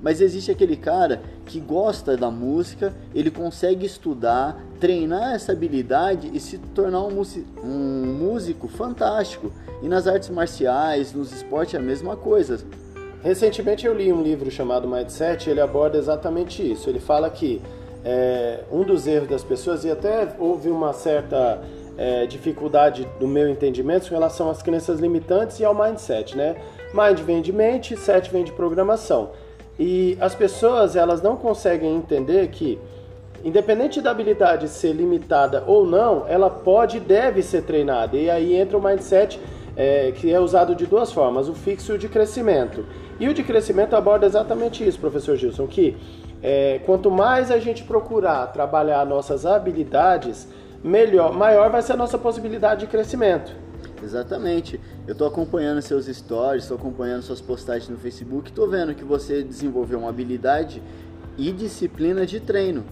[0.01, 6.39] Mas existe aquele cara que gosta da música, ele consegue estudar, treinar essa habilidade e
[6.39, 7.21] se tornar um,
[7.63, 9.51] um músico fantástico.
[9.81, 12.59] E nas artes marciais, nos esportes é a mesma coisa.
[13.23, 16.89] Recentemente eu li um livro chamado Mindset, ele aborda exatamente isso.
[16.89, 17.61] Ele fala que
[18.03, 21.61] é, um dos erros das pessoas, e até houve uma certa
[21.97, 26.55] é, dificuldade no meu entendimento em relação às crenças limitantes e ao mindset, né?
[26.93, 29.29] Mind vem de mente, set vem de programação.
[29.79, 32.79] E as pessoas elas não conseguem entender que,
[33.43, 38.17] independente da habilidade ser limitada ou não, ela pode e deve ser treinada.
[38.17, 39.39] E aí entra o mindset
[39.75, 42.85] é, que é usado de duas formas, o fixo e o de crescimento.
[43.19, 45.97] E o de crescimento aborda exatamente isso, professor Gilson, que
[46.41, 50.47] é, quanto mais a gente procurar trabalhar nossas habilidades,
[50.83, 53.55] melhor, maior vai ser a nossa possibilidade de crescimento.
[54.03, 54.79] Exatamente.
[55.07, 59.43] Eu estou acompanhando seus stories, estou acompanhando suas postagens no Facebook, estou vendo que você
[59.43, 60.81] desenvolveu uma habilidade
[61.37, 62.83] e disciplina de treino.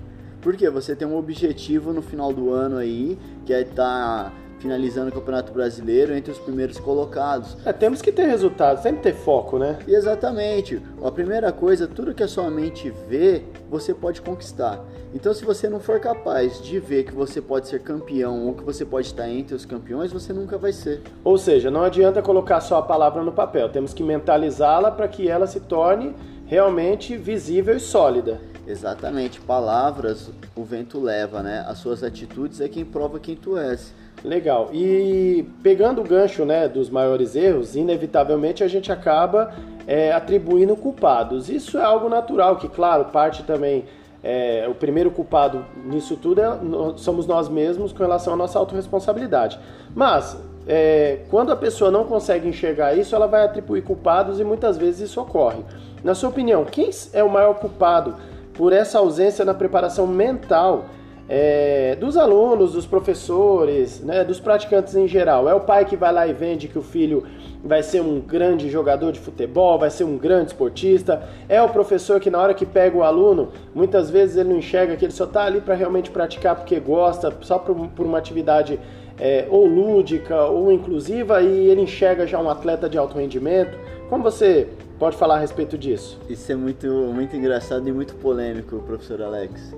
[0.41, 5.09] Porque você tem um objetivo no final do ano aí, que é estar tá finalizando
[5.09, 7.57] o Campeonato Brasileiro entre os primeiros colocados.
[7.65, 9.79] É, temos que ter resultados, sempre ter foco, né?
[9.87, 10.81] Exatamente.
[11.03, 14.83] A primeira coisa, tudo que a sua mente vê, você pode conquistar.
[15.13, 18.63] Então, se você não for capaz de ver que você pode ser campeão ou que
[18.63, 21.01] você pode estar entre os campeões, você nunca vai ser.
[21.23, 25.27] Ou seja, não adianta colocar só a palavra no papel, temos que mentalizá-la para que
[25.27, 26.13] ela se torne
[26.49, 28.41] realmente visível e sólida.
[28.67, 31.63] Exatamente, palavras o vento leva, né?
[31.67, 33.93] As suas atitudes é quem prova quem tu és.
[34.23, 34.69] Legal.
[34.73, 39.53] E pegando o gancho né, dos maiores erros, inevitavelmente a gente acaba
[39.87, 41.49] é, atribuindo culpados.
[41.49, 43.85] Isso é algo natural, que, claro, parte também.
[44.21, 46.59] É, o primeiro culpado nisso tudo é,
[46.97, 49.57] somos nós mesmos com relação à nossa autorresponsabilidade.
[49.95, 54.77] Mas, é, quando a pessoa não consegue enxergar isso, ela vai atribuir culpados e muitas
[54.77, 55.63] vezes isso ocorre.
[56.03, 58.15] Na sua opinião, quem é o maior culpado
[58.53, 60.85] por essa ausência na preparação mental
[61.29, 65.47] é, dos alunos, dos professores, né, dos praticantes em geral.
[65.47, 67.23] É o pai que vai lá e vende que o filho
[67.63, 71.21] vai ser um grande jogador de futebol, vai ser um grande esportista.
[71.47, 74.95] É o professor que na hora que pega o aluno, muitas vezes ele não enxerga
[74.95, 78.79] que ele só está ali para realmente praticar porque gosta, só por, por uma atividade
[79.19, 83.77] é, ou lúdica ou inclusiva e ele enxerga já um atleta de alto rendimento.
[84.09, 84.67] Como você
[84.99, 86.19] pode falar a respeito disso?
[86.29, 89.73] Isso é muito, muito engraçado e muito polêmico, professor Alex.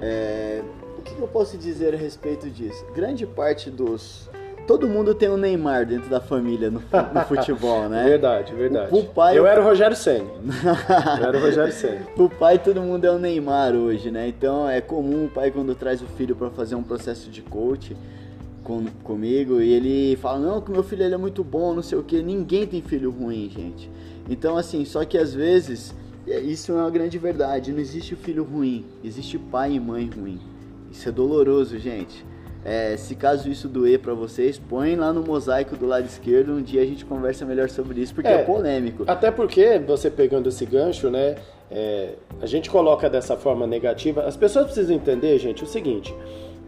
[0.00, 0.62] É,
[1.16, 2.84] que eu posso dizer a respeito disso?
[2.94, 4.28] Grande parte dos.
[4.66, 6.80] Todo mundo tem um Neymar dentro da família no,
[7.14, 8.04] no futebol, né?
[8.04, 8.94] Verdade, verdade.
[8.94, 10.28] O, o pai, eu era o Rogério Senna.
[11.18, 12.06] eu era o Rogério Senna.
[12.18, 14.28] o pai, todo mundo é o Neymar hoje, né?
[14.28, 17.96] Então é comum o pai, quando traz o filho para fazer um processo de coach
[18.62, 21.96] com, comigo, e ele fala: Não, que meu filho ele é muito bom, não sei
[21.96, 22.22] o que.
[22.22, 23.90] Ninguém tem filho ruim, gente.
[24.28, 25.94] Então, assim, só que às vezes.
[26.26, 27.72] É, isso é uma grande verdade.
[27.72, 30.38] Não existe filho ruim, existe pai e mãe ruim.
[30.90, 32.24] Isso é doloroso, gente.
[32.64, 36.52] É, se caso isso doer para vocês, põe lá no mosaico do lado esquerdo.
[36.52, 39.04] Um dia a gente conversa melhor sobre isso, porque é, é polêmico.
[39.06, 41.36] Até porque, você pegando esse gancho, né?
[41.70, 44.22] É, a gente coloca dessa forma negativa.
[44.22, 46.14] As pessoas precisam entender, gente, o seguinte.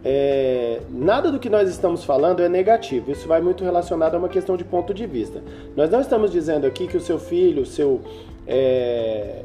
[0.05, 4.29] É, nada do que nós estamos falando é negativo, isso vai muito relacionado a uma
[4.29, 5.43] questão de ponto de vista.
[5.77, 8.01] Nós não estamos dizendo aqui que o seu filho, o seu
[8.47, 9.43] é,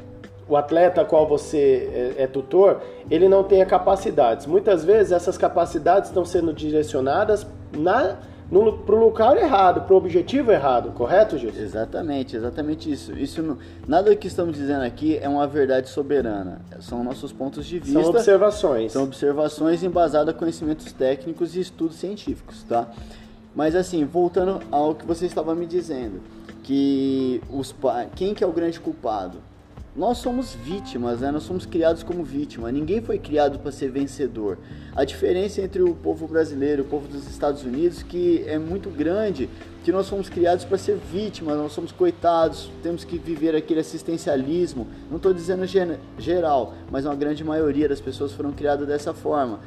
[0.48, 4.46] o atleta a qual você é, é, tutor, ele não tenha capacidades.
[4.46, 8.18] Muitas vezes essas capacidades estão sendo direcionadas na
[8.50, 11.60] para o local errado, para o objetivo errado, correto, Gilson?
[11.60, 13.12] Exatamente, exatamente isso.
[13.18, 16.62] Isso não, nada que estamos dizendo aqui é uma verdade soberana.
[16.80, 18.02] São nossos pontos de vista.
[18.02, 18.92] São observações.
[18.92, 22.88] São observações embasadas em conhecimentos técnicos e estudos científicos, tá?
[23.56, 26.22] Mas assim, voltando ao que você estava me dizendo,
[26.62, 27.74] que os
[28.16, 29.38] quem que é o grande culpado?
[29.96, 31.32] Nós somos vítimas, né?
[31.32, 32.70] Nós somos criados como vítima.
[32.70, 34.58] Ninguém foi criado para ser vencedor.
[34.94, 38.90] A diferença entre o povo brasileiro e o povo dos Estados Unidos que é muito
[38.90, 39.50] grande,
[39.86, 44.86] que nós somos criados para ser vítimas, nós somos coitados, temos que viver aquele assistencialismo.
[45.10, 45.66] Não estou dizendo
[46.18, 49.60] geral, mas uma grande maioria das pessoas foram criadas dessa forma.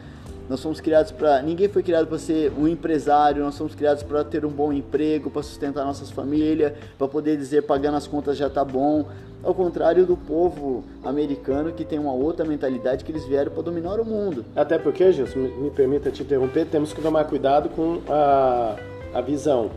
[0.49, 1.43] Nós somos criados para.
[1.43, 5.31] Ninguém foi criado para ser um empresário, nós somos criados para ter um bom emprego,
[5.31, 9.07] para sustentar nossas famílias, para poder dizer pagando as contas já tá bom.
[9.43, 14.01] Ao contrário do povo americano que tem uma outra mentalidade que eles vieram para dominar
[14.01, 14.45] o mundo.
[14.57, 18.77] Até porque, Gilson, me, me permita te interromper, temos que tomar cuidado com a,
[19.15, 19.71] a visão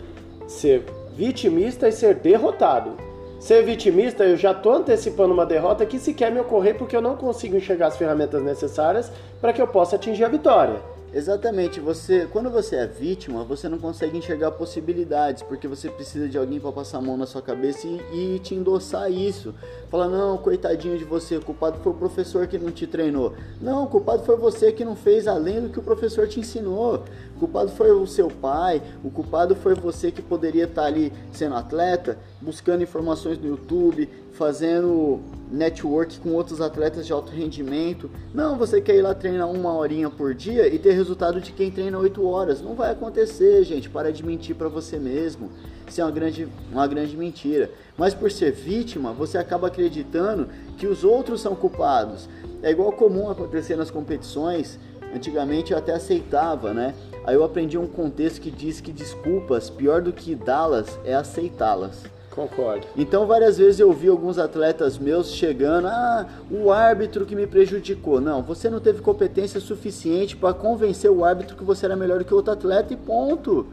[0.48, 0.84] ser
[1.16, 3.11] vitimista e ser derrotado.
[3.42, 7.18] Ser vitimista, eu já estou antecipando uma derrota que sequer me ocorrer porque eu não
[7.18, 10.80] consigo enxergar as ferramentas necessárias para que eu possa atingir a vitória.
[11.14, 16.38] Exatamente, você, quando você é vítima, você não consegue enxergar possibilidades, porque você precisa de
[16.38, 19.54] alguém para passar a mão na sua cabeça e, e, te endossar isso.
[19.90, 23.34] Falar, não, coitadinho de você, o culpado foi o professor que não te treinou.
[23.60, 27.04] Não, o culpado foi você que não fez além do que o professor te ensinou.
[27.42, 32.20] Culpado foi o seu pai, o culpado foi você que poderia estar ali sendo atleta,
[32.40, 35.20] buscando informações no YouTube, fazendo
[35.52, 38.12] network com outros atletas de alto rendimento.
[38.32, 41.72] Não, você quer ir lá treinar uma horinha por dia e ter resultado de quem
[41.72, 42.62] treina 8 horas.
[42.62, 43.90] Não vai acontecer, gente.
[43.90, 45.50] Para de mentir para você mesmo.
[45.88, 47.72] Isso é uma grande, uma grande mentira.
[47.98, 52.30] Mas por ser vítima, você acaba acreditando que os outros são culpados.
[52.62, 54.78] É igual comum acontecer nas competições.
[55.14, 56.94] Antigamente eu até aceitava, né?
[57.26, 62.04] Aí eu aprendi um contexto que diz que desculpas, pior do que dá-las, é aceitá-las.
[62.32, 62.88] Concordo.
[62.96, 68.22] Então, várias vezes eu vi alguns atletas meus chegando, ah, o árbitro que me prejudicou.
[68.22, 72.34] Não, você não teve competência suficiente para convencer o árbitro que você era melhor que
[72.34, 73.68] outro atleta e ponto.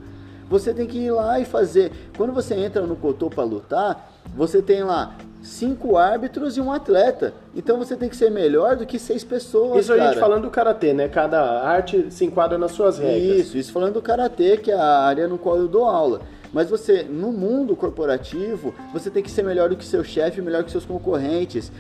[0.51, 1.93] Você tem que ir lá e fazer.
[2.17, 7.35] Quando você entra no cotô para lutar, você tem lá cinco árbitros e um atleta.
[7.55, 9.85] Então você tem que ser melhor do que seis pessoas.
[9.85, 10.03] Isso cara.
[10.03, 11.09] a gente falando do karatê, né?
[11.09, 13.39] Cada arte se enquadra nas suas regras.
[13.39, 16.21] Isso, isso falando do karatê, que é a área no qual eu dou aula.
[16.53, 20.65] Mas você, no mundo corporativo, você tem que ser melhor do que seu chefe, melhor
[20.65, 21.71] que seus concorrentes.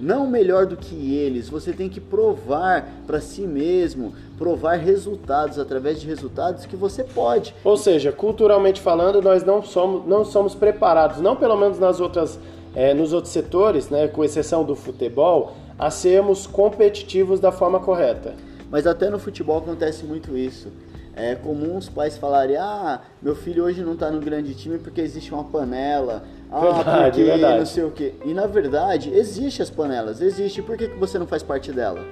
[0.00, 1.48] Não melhor do que eles.
[1.48, 7.54] Você tem que provar para si mesmo, provar resultados através de resultados que você pode.
[7.62, 12.38] Ou seja, culturalmente falando, nós não somos, não somos preparados, não pelo menos nas outras,
[12.76, 18.34] é, nos outros setores, né, com exceção do futebol, a sermos competitivos da forma correta.
[18.70, 20.68] Mas até no futebol acontece muito isso.
[21.14, 25.00] É comum os pais falarem: ah, meu filho hoje não está no grande time porque
[25.00, 26.24] existe uma panela.
[26.50, 27.58] Ah, verdade, porque verdade.
[27.58, 28.14] não sei o quê.
[28.22, 30.60] E na verdade, existe as panelas, existe.
[30.60, 32.04] Por que, que você não faz parte dela?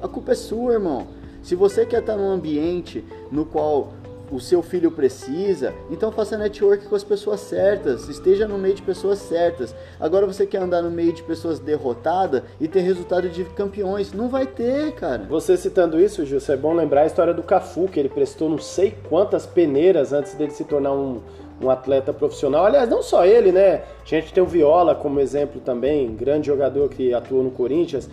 [0.00, 1.06] A culpa é sua, irmão.
[1.42, 3.92] Se você quer estar num ambiente no qual
[4.30, 8.82] o seu filho precisa, então faça network com as pessoas certas, esteja no meio de
[8.82, 9.74] pessoas certas.
[10.00, 14.12] Agora você quer andar no meio de pessoas derrotadas e ter resultado de campeões?
[14.12, 15.24] Não vai ter, cara.
[15.28, 18.58] Você citando isso, Gil, é bom lembrar a história do Cafu, que ele prestou não
[18.58, 21.20] sei quantas peneiras antes dele se tornar um,
[21.60, 22.66] um atleta profissional.
[22.66, 23.82] Aliás, não só ele, né?
[24.02, 28.08] A gente tem o Viola como exemplo também, grande jogador que atuou no Corinthians.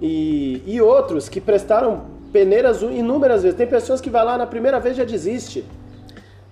[0.00, 3.56] E, e outros que prestaram peneiras inúmeras vezes.
[3.56, 5.64] Tem pessoas que vai lá na primeira vez já desiste.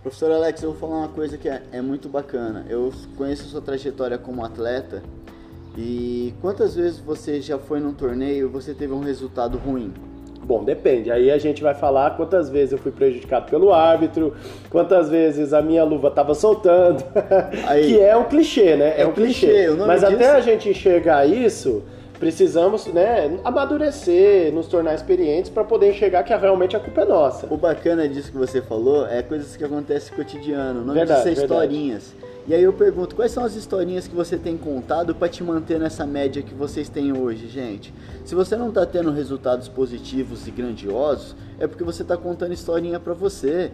[0.02, 2.64] Professor Alex, eu vou falar uma coisa que é, é muito bacana.
[2.68, 5.02] Eu conheço a sua trajetória como atleta
[5.76, 9.92] e quantas vezes você já foi num torneio e você teve um resultado ruim?
[10.42, 11.10] Bom, depende.
[11.10, 14.32] Aí a gente vai falar quantas vezes eu fui prejudicado pelo árbitro,
[14.70, 17.02] quantas vezes a minha luva estava soltando.
[17.66, 18.94] Aí, que é um clichê, né?
[18.96, 19.66] É, é um clichê.
[19.66, 19.70] clichê.
[19.84, 20.14] Mas disso...
[20.14, 21.82] até a gente enxergar isso,
[22.18, 27.46] precisamos né, amadurecer, nos tornar experientes para poder enxergar que realmente a culpa é nossa.
[27.52, 31.44] O bacana disso que você falou é coisas que acontecem cotidiano, não verdade, disso é
[31.44, 32.14] historinhas.
[32.48, 35.80] E aí eu pergunto, quais são as historinhas que você tem contado para te manter
[35.80, 37.92] nessa média que vocês têm hoje, gente?
[38.24, 43.00] Se você não está tendo resultados positivos e grandiosos, é porque você está contando historinha
[43.00, 43.72] para você.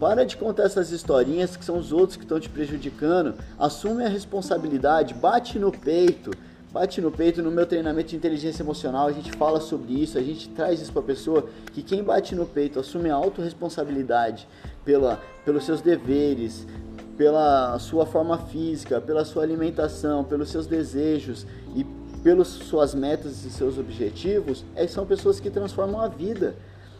[0.00, 3.34] Para de contar essas historinhas que são os outros que estão te prejudicando.
[3.58, 6.30] Assume a responsabilidade, bate no peito
[6.72, 10.22] bate no peito no meu treinamento de inteligência emocional, a gente fala sobre isso, a
[10.22, 14.48] gente traz isso para a pessoa que quem bate no peito assume a autorresponsabilidade
[14.82, 16.66] pela, pelos seus deveres,
[17.16, 21.46] pela sua forma física, pela sua alimentação, pelos seus desejos
[21.76, 21.84] e
[22.22, 26.54] pelas suas metas e seus objetivos, é, são pessoas que transformam a vida.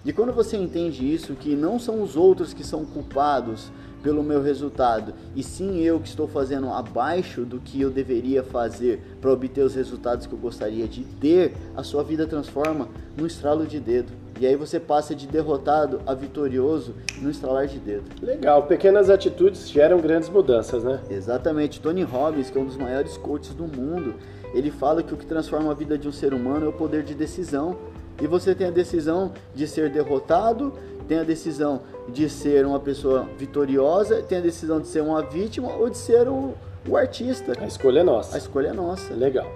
[0.04, 3.70] E quando você entende isso, que não são os outros que são culpados
[4.02, 9.00] pelo meu resultado, e sim eu que estou fazendo abaixo do que eu deveria fazer
[9.20, 13.66] para obter os resultados que eu gostaria de ter, a sua vida transforma num estralo
[13.66, 14.12] de dedo.
[14.40, 18.04] E aí você passa de derrotado a vitorioso no estralar de dedo.
[18.20, 21.00] Legal, pequenas atitudes geram grandes mudanças, né?
[21.08, 21.80] Exatamente.
[21.80, 24.14] Tony Robbins, que é um dos maiores coaches do mundo,
[24.52, 27.04] ele fala que o que transforma a vida de um ser humano é o poder
[27.04, 27.76] de decisão.
[28.20, 30.72] E você tem a decisão de ser derrotado,
[31.02, 35.72] tem a decisão de ser uma pessoa vitoriosa, tem a decisão de ser uma vítima
[35.74, 36.54] ou de ser o,
[36.88, 37.52] o artista.
[37.60, 38.34] A escolha é nossa.
[38.34, 39.14] A escolha é nossa.
[39.14, 39.46] Legal.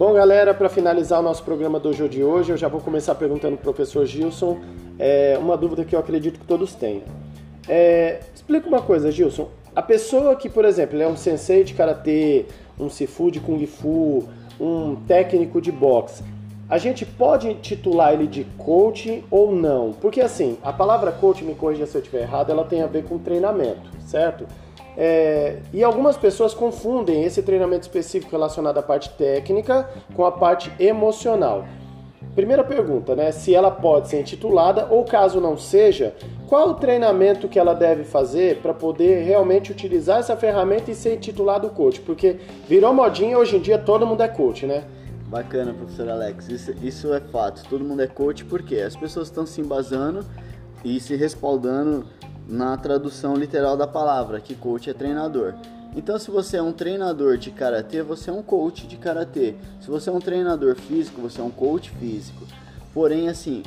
[0.00, 3.14] Bom, galera, para finalizar o nosso programa do hoje de hoje, eu já vou começar
[3.14, 4.58] perguntando para o professor Gilson
[4.98, 7.02] é, uma dúvida que eu acredito que todos têm.
[7.68, 9.50] É, explica uma coisa, Gilson.
[9.74, 12.46] A pessoa que, por exemplo, é um sensei de karatê,
[12.78, 16.24] um sifu de kung fu, um técnico de boxe,
[16.68, 19.92] a gente pode titular ele de coach ou não?
[19.92, 23.04] Porque assim, a palavra coach, me corrija se eu estiver errado, ela tem a ver
[23.04, 24.46] com treinamento, certo?
[24.96, 30.70] É, e algumas pessoas confundem esse treinamento específico relacionado à parte técnica com a parte
[30.78, 31.64] emocional.
[32.34, 33.32] Primeira pergunta, né?
[33.32, 36.14] Se ela pode ser intitulada ou caso não seja,
[36.46, 41.14] qual o treinamento que ela deve fazer para poder realmente utilizar essa ferramenta e ser
[41.14, 42.00] intitulado coach?
[42.00, 42.36] Porque
[42.68, 44.84] virou modinha hoje em dia todo mundo é coach, né?
[45.26, 46.48] Bacana, professor Alex.
[46.48, 47.62] Isso, isso é fato.
[47.68, 50.24] Todo mundo é coach porque as pessoas estão se embasando
[50.84, 52.04] e se respaldando
[52.46, 55.54] na tradução literal da palavra, que coach é treinador.
[55.96, 59.56] Então, se você é um treinador de karatê, você é um coach de karatê.
[59.80, 62.44] Se você é um treinador físico, você é um coach físico.
[62.94, 63.62] Porém, assim,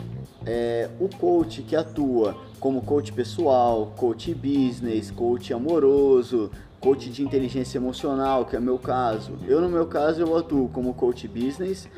[0.45, 6.49] é, o coach que atua como coach pessoal, coach business, coach amoroso,
[6.79, 9.33] coach de inteligência emocional, que é meu caso.
[9.47, 11.89] Eu, no meu caso, eu atuo como coach business,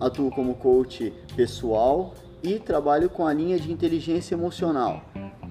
[0.00, 5.02] atuo como coach pessoal e trabalho com a linha de inteligência emocional.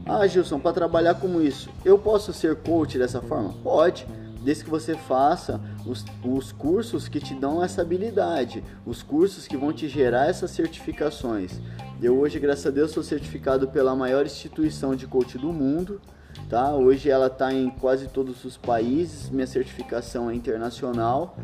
[0.06, 3.54] Ah, Gilson, para trabalhar como isso, eu posso ser coach dessa forma?
[3.64, 4.06] Pode,
[4.44, 9.58] desde que você faça os, os cursos que te dão essa habilidade, os cursos que
[9.58, 11.60] vão te gerar essas certificações.
[12.02, 16.02] Eu hoje, graças a Deus, sou certificado pela maior instituição de coach do mundo.
[16.50, 16.74] Tá?
[16.76, 21.38] Hoje ela está em quase todos os países, minha certificação é internacional.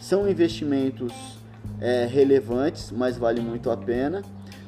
[0.00, 1.12] São investimentos
[1.80, 4.22] é, relevantes, mas vale muito a pena.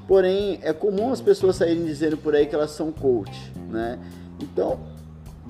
[0.09, 3.99] Porém, é comum as pessoas saírem dizendo por aí que elas são coach, né?
[4.41, 4.81] Então,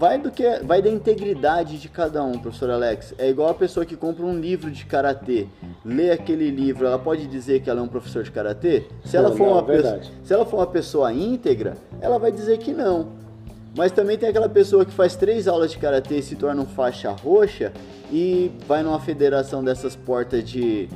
[0.03, 3.14] vai do que vai da integridade de cada um, professor Alex.
[3.18, 5.46] É igual a pessoa que compra um livro de karatê,
[5.84, 8.82] lê aquele livro, ela pode dizer que ela é um professor de karatê?
[9.05, 12.32] Se ela for não, uma é pessoa, se ela for uma pessoa íntegra, ela vai
[12.32, 13.11] dizer que não.
[13.76, 16.66] Mas também tem aquela pessoa que faz três aulas de karatê e se torna um
[16.66, 17.72] faixa roxa
[18.11, 20.88] e vai numa federação dessas portas de,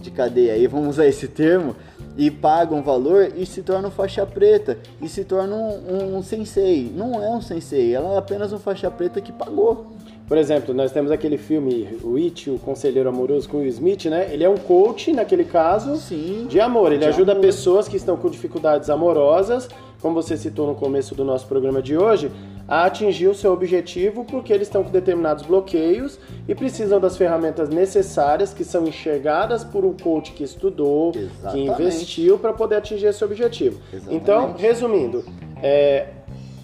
[0.00, 1.74] de cadeia aí, vamos usar esse termo,
[2.16, 6.16] e paga um valor e se torna um faixa preta e se torna um, um,
[6.18, 6.92] um sensei.
[6.94, 9.86] Não é um sensei, ela é apenas um faixa preta que pagou.
[10.26, 14.06] Por exemplo, nós temos aquele filme O It, o Conselheiro Amoroso com o Will Smith,
[14.06, 14.32] né?
[14.32, 16.92] Ele é um coach, naquele caso, Sim, de amor.
[16.92, 17.42] Ele de ajuda amor.
[17.42, 19.68] pessoas que estão com dificuldades amorosas,
[20.00, 22.30] como você citou no começo do nosso programa de hoje,
[22.66, 27.68] a atingir o seu objetivo porque eles estão com determinados bloqueios e precisam das ferramentas
[27.68, 31.70] necessárias que são enxergadas por um coach que estudou, que Exatamente.
[31.70, 33.80] investiu para poder atingir esse objetivo.
[33.92, 34.22] Exatamente.
[34.22, 35.24] Então, resumindo,
[35.62, 36.06] é,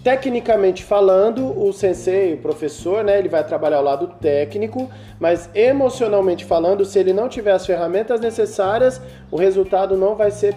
[0.03, 4.89] Tecnicamente falando, o sensei, o professor, né, ele vai trabalhar ao lado técnico,
[5.19, 8.99] mas emocionalmente falando, se ele não tiver as ferramentas necessárias,
[9.29, 10.55] o resultado não vai ser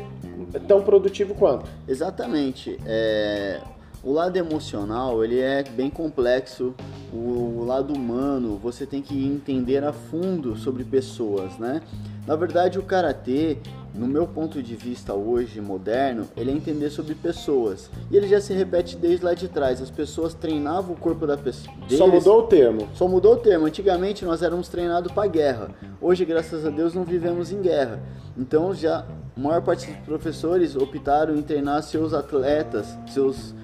[0.66, 1.66] tão produtivo quanto.
[1.86, 2.78] Exatamente.
[2.86, 3.61] É,
[4.05, 6.74] o lado emocional ele é bem complexo.
[7.12, 11.80] O, lado humano você tem que entender a fundo sobre pessoas, né?
[12.26, 13.59] Na verdade, o karatê,
[13.94, 17.90] no meu ponto de vista hoje moderno, ele é entender sobre pessoas.
[18.11, 19.80] E ele já se repete desde lá de trás.
[19.80, 21.74] As pessoas treinavam o corpo da pessoa.
[21.88, 22.88] Só mudou o termo.
[22.94, 23.66] Só mudou o termo.
[23.66, 25.70] Antigamente nós éramos treinados para guerra.
[26.00, 28.02] Hoje, graças a Deus, não vivemos em guerra.
[28.36, 33.55] Então, já a maior parte dos professores optaram em treinar seus atletas, seus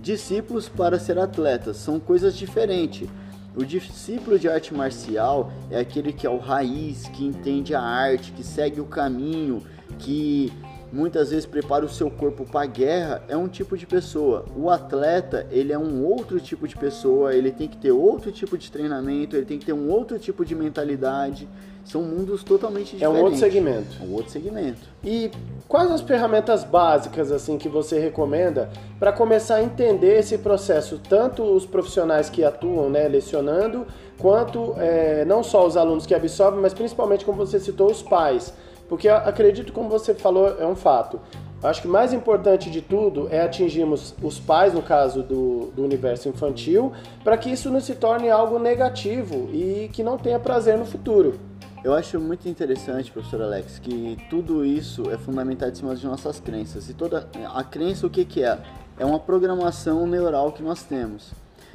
[0.00, 1.76] discípulos para ser atletas.
[1.76, 3.08] São coisas diferentes.
[3.54, 8.32] O discípulo de arte marcial é aquele que é o raiz, que entende a arte,
[8.32, 9.62] que segue o caminho,
[9.98, 10.52] que
[10.92, 14.44] muitas vezes prepara o seu corpo para a guerra, é um tipo de pessoa.
[14.56, 18.58] O atleta, ele é um outro tipo de pessoa, ele tem que ter outro tipo
[18.58, 21.48] de treinamento, ele tem que ter um outro tipo de mentalidade.
[21.84, 23.02] São mundos totalmente diferentes.
[23.02, 23.96] É um outro segmento.
[24.00, 24.80] É um outro segmento.
[25.02, 25.30] E
[25.66, 31.42] quais as ferramentas básicas assim que você recomenda para começar a entender esse processo, tanto
[31.42, 33.86] os profissionais que atuam, né, lecionando,
[34.18, 38.52] quanto é, não só os alunos que absorvem, mas principalmente como você citou os pais,
[38.90, 41.20] porque acredito como você falou é um fato.
[41.62, 46.28] Acho que mais importante de tudo é atingirmos os pais, no caso do, do universo
[46.28, 50.84] infantil, para que isso não se torne algo negativo e que não tenha prazer no
[50.84, 51.38] futuro.
[51.84, 56.40] Eu acho muito interessante, professor Alex, que tudo isso é fundamentado em cima de nossas
[56.40, 56.90] crenças.
[56.90, 58.58] E toda a crença o que, que é?
[58.98, 61.30] É uma programação neural que nós temos.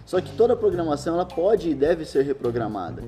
[0.05, 3.01] Só que toda programação ela pode e deve ser reprogramada.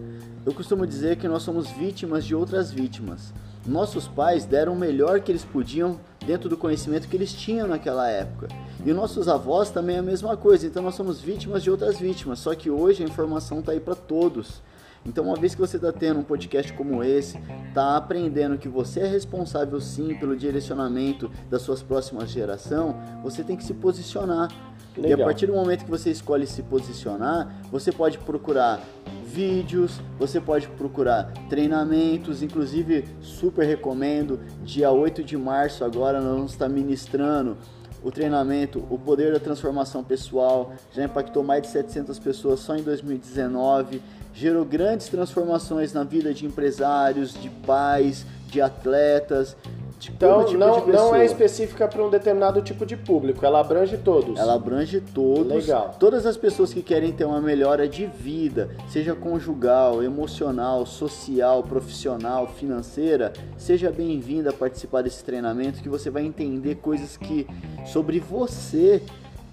[0.45, 3.33] Eu costumo dizer que nós somos vítimas de outras vítimas.
[3.67, 8.09] Nossos pais deram o melhor que eles podiam dentro do conhecimento que eles tinham naquela
[8.09, 8.47] época.
[8.85, 10.65] E nossos avós também é a mesma coisa.
[10.65, 12.39] Então nós somos vítimas de outras vítimas.
[12.39, 14.61] Só que hoje a informação está aí para todos.
[15.05, 17.39] Então, uma vez que você está tendo um podcast como esse,
[17.69, 22.93] está aprendendo que você é responsável sim pelo direcionamento das suas próximas gerações,
[23.23, 24.49] você tem que se posicionar.
[24.97, 25.19] Legal.
[25.19, 28.81] E a partir do momento que você escolhe se posicionar, você pode procurar
[29.25, 36.51] vídeos, você pode procurar treinamentos, inclusive super recomendo, dia 8 de março agora nós vamos
[36.51, 37.57] estar ministrando
[38.03, 42.83] o treinamento, o poder da transformação pessoal, já impactou mais de 700 pessoas só em
[42.83, 44.01] 2019
[44.37, 49.57] gerou grandes transformações na vida de empresários, de pais, de atletas,
[49.99, 53.59] de então, tipo não, de não é específica para um determinado tipo de público, ela
[53.59, 54.39] abrange todos.
[54.39, 55.65] Ela abrange todos.
[55.65, 55.95] Legal.
[55.99, 62.47] Todas as pessoas que querem ter uma melhora de vida, seja conjugal, emocional, social, profissional,
[62.47, 67.47] financeira, seja bem-vinda a participar desse treinamento que você vai entender coisas que
[67.85, 69.01] sobre você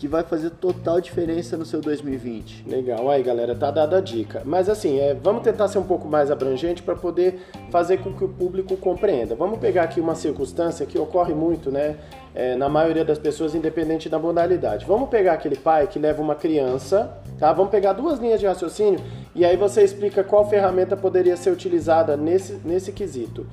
[0.04, 2.68] que vai fazer total diferença no seu 2020.
[2.68, 4.42] Legal, aí galera, tá dada a dica.
[4.44, 7.40] Mas assim, é, vamos tentar ser um pouco mais abrangente para poder
[7.70, 9.34] fazer com que o público compreenda.
[9.34, 11.96] Vamos pegar aqui uma circunstância que ocorre muito, né?
[12.34, 14.84] É, na maioria das pessoas, independente da modalidade.
[14.84, 17.50] Vamos pegar aquele pai que leva uma criança, tá?
[17.54, 19.00] Vamos pegar duas linhas de raciocínio
[19.34, 23.46] e aí você explica qual ferramenta poderia ser utilizada nesse, nesse quesito.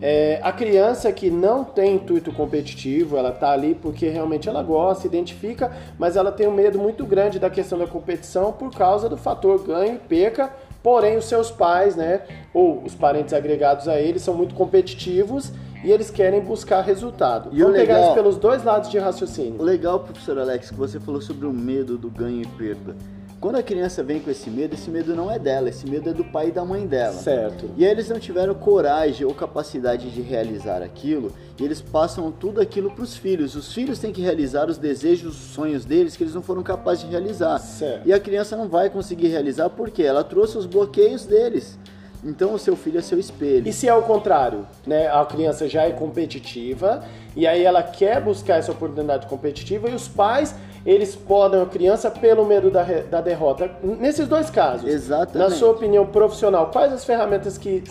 [0.00, 5.06] É, a criança que não tem intuito competitivo, ela tá ali porque realmente ela gosta,
[5.06, 9.16] identifica, mas ela tem um medo muito grande da questão da competição por causa do
[9.16, 10.52] fator ganho e perca.
[10.82, 12.22] Porém, os seus pais, né,
[12.54, 15.52] ou os parentes agregados a ele, são muito competitivos
[15.84, 17.50] e eles querem buscar resultado.
[17.52, 19.60] E Vamos legal, pegar isso pelos dois lados de raciocínio.
[19.60, 22.94] O legal, professor Alex, que você falou sobre o medo do ganho e perda.
[23.40, 26.12] Quando a criança vem com esse medo, esse medo não é dela, esse medo é
[26.12, 27.12] do pai e da mãe dela.
[27.12, 27.70] Certo.
[27.76, 32.60] E aí eles não tiveram coragem ou capacidade de realizar aquilo, e eles passam tudo
[32.60, 33.54] aquilo para os filhos.
[33.54, 37.04] Os filhos têm que realizar os desejos, os sonhos deles que eles não foram capazes
[37.04, 37.60] de realizar.
[37.60, 38.08] Certo.
[38.08, 41.78] E a criança não vai conseguir realizar porque ela trouxe os bloqueios deles.
[42.24, 43.68] Então o seu filho é seu espelho.
[43.68, 45.08] E se é o contrário, né?
[45.08, 47.04] A criança já é competitiva
[47.36, 50.54] e aí ela quer buscar essa oportunidade competitiva e os pais
[50.84, 53.70] eles podem a criança pelo medo da, da derrota.
[53.82, 55.38] Nesses dois casos, Exatamente.
[55.38, 57.82] na sua opinião profissional, quais as ferramentas que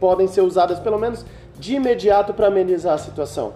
[0.00, 1.24] podem ser usadas, pelo menos
[1.58, 3.54] de imediato, para amenizar a situação?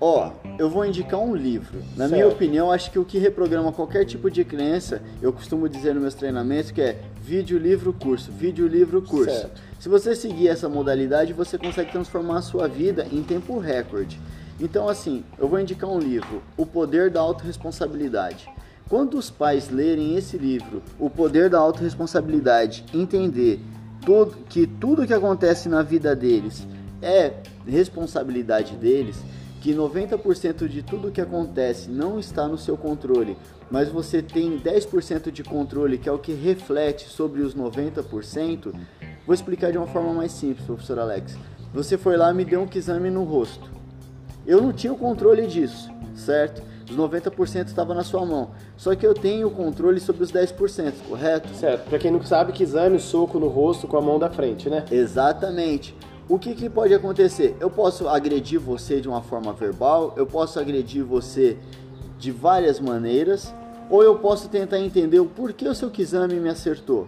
[0.00, 1.78] Ó, oh, eu vou indicar um livro.
[1.96, 2.12] Na certo.
[2.12, 6.02] minha opinião, acho que o que reprograma qualquer tipo de crença, eu costumo dizer nos
[6.02, 9.34] meus treinamentos que é vídeo, livro, curso, vídeo, livro, curso.
[9.34, 9.62] Certo.
[9.78, 14.18] Se você seguir essa modalidade, você consegue transformar a sua vida em tempo recorde.
[14.58, 18.48] Então, assim, eu vou indicar um livro, O Poder da Autoresponsabilidade.
[18.88, 23.60] Quando os pais lerem esse livro, O Poder da Autoresponsabilidade, entender
[24.48, 26.66] que tudo que acontece na vida deles
[27.02, 27.34] é
[27.66, 29.16] responsabilidade deles,
[29.60, 33.36] que 90% de tudo que acontece não está no seu controle,
[33.70, 38.72] mas você tem 10% de controle, que é o que reflete sobre os 90%,
[39.26, 41.36] vou explicar de uma forma mais simples, professor Alex.
[41.74, 43.68] Você foi lá e me deu um exame no rosto.
[44.46, 46.62] Eu não tinha o controle disso, certo?
[46.88, 48.52] Os 90% estava na sua mão.
[48.76, 51.48] Só que eu tenho o controle sobre os 10%, correto?
[51.54, 51.88] Certo.
[51.88, 54.84] Para quem não sabe, que exame, soco no rosto com a mão da frente, né?
[54.90, 55.96] Exatamente.
[56.28, 57.56] O que, que pode acontecer?
[57.58, 61.56] Eu posso agredir você de uma forma verbal, eu posso agredir você
[62.18, 63.52] de várias maneiras,
[63.90, 67.06] ou eu posso tentar entender o porquê o seu exame me acertou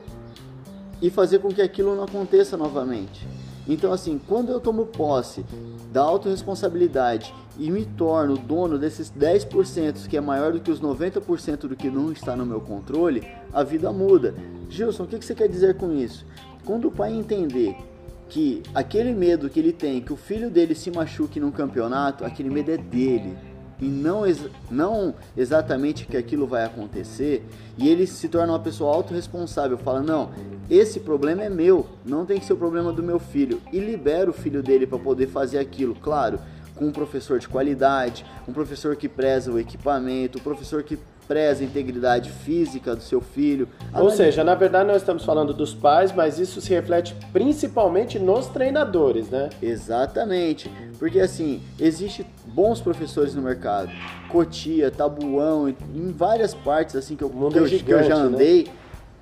[1.00, 3.26] e fazer com que aquilo não aconteça novamente.
[3.68, 5.44] Então, assim, quando eu tomo posse
[5.92, 11.66] da autorresponsabilidade e me torno dono desses 10% que é maior do que os 90%
[11.66, 14.34] do que não está no meu controle, a vida muda.
[14.70, 16.24] Gilson, o que você quer dizer com isso?
[16.64, 17.76] Quando o pai entender
[18.28, 22.50] que aquele medo que ele tem, que o filho dele se machuque num campeonato, aquele
[22.50, 23.36] medo é dele
[23.80, 28.94] e não, ex não exatamente que aquilo vai acontecer, e ele se torna uma pessoa
[28.94, 30.30] autorresponsável, fala: Não,
[30.68, 34.28] esse problema é meu, não tem que ser o problema do meu filho, e libera
[34.28, 36.40] o filho dele para poder fazer aquilo, claro,
[36.74, 40.98] com um professor de qualidade, um professor que preza o equipamento, um professor que
[41.28, 43.68] preza a integridade física do seu filho.
[43.94, 48.46] Ou seja, na verdade nós estamos falando dos pais, mas isso se reflete principalmente nos
[48.46, 49.50] treinadores, né?
[49.62, 53.90] Exatamente, porque assim, existe bons professores no mercado,
[54.30, 58.22] Cotia, Tabuão, em várias partes assim que eu, que, eu, gigante, que eu já né?
[58.22, 58.72] andei, né?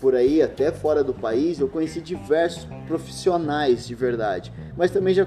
[0.00, 5.26] por aí, até fora do país, eu conheci diversos profissionais de verdade, mas também já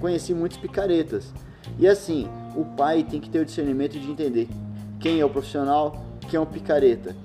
[0.00, 1.32] conheci muitos picaretas.
[1.78, 4.48] E assim, o pai tem que ter o discernimento de entender
[4.98, 7.16] quem é o profissional, quem é o picareta.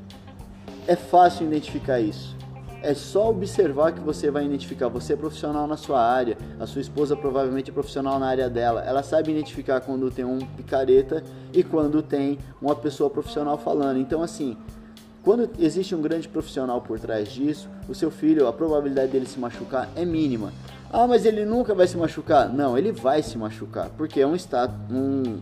[0.88, 2.36] É fácil identificar isso.
[2.82, 4.90] É só observar que você vai identificar.
[4.90, 8.84] Você é profissional na sua área, a sua esposa provavelmente é profissional na área dela.
[8.84, 11.24] Ela sabe identificar quando tem um picareta
[11.54, 14.00] e quando tem uma pessoa profissional falando.
[14.00, 14.58] Então, assim,
[15.24, 19.40] quando existe um grande profissional por trás disso, o seu filho, a probabilidade dele se
[19.40, 20.52] machucar é mínima.
[20.92, 22.50] Ah, mas ele nunca vai se machucar?
[22.50, 25.40] Não, ele vai se machucar, porque é um, estado, um,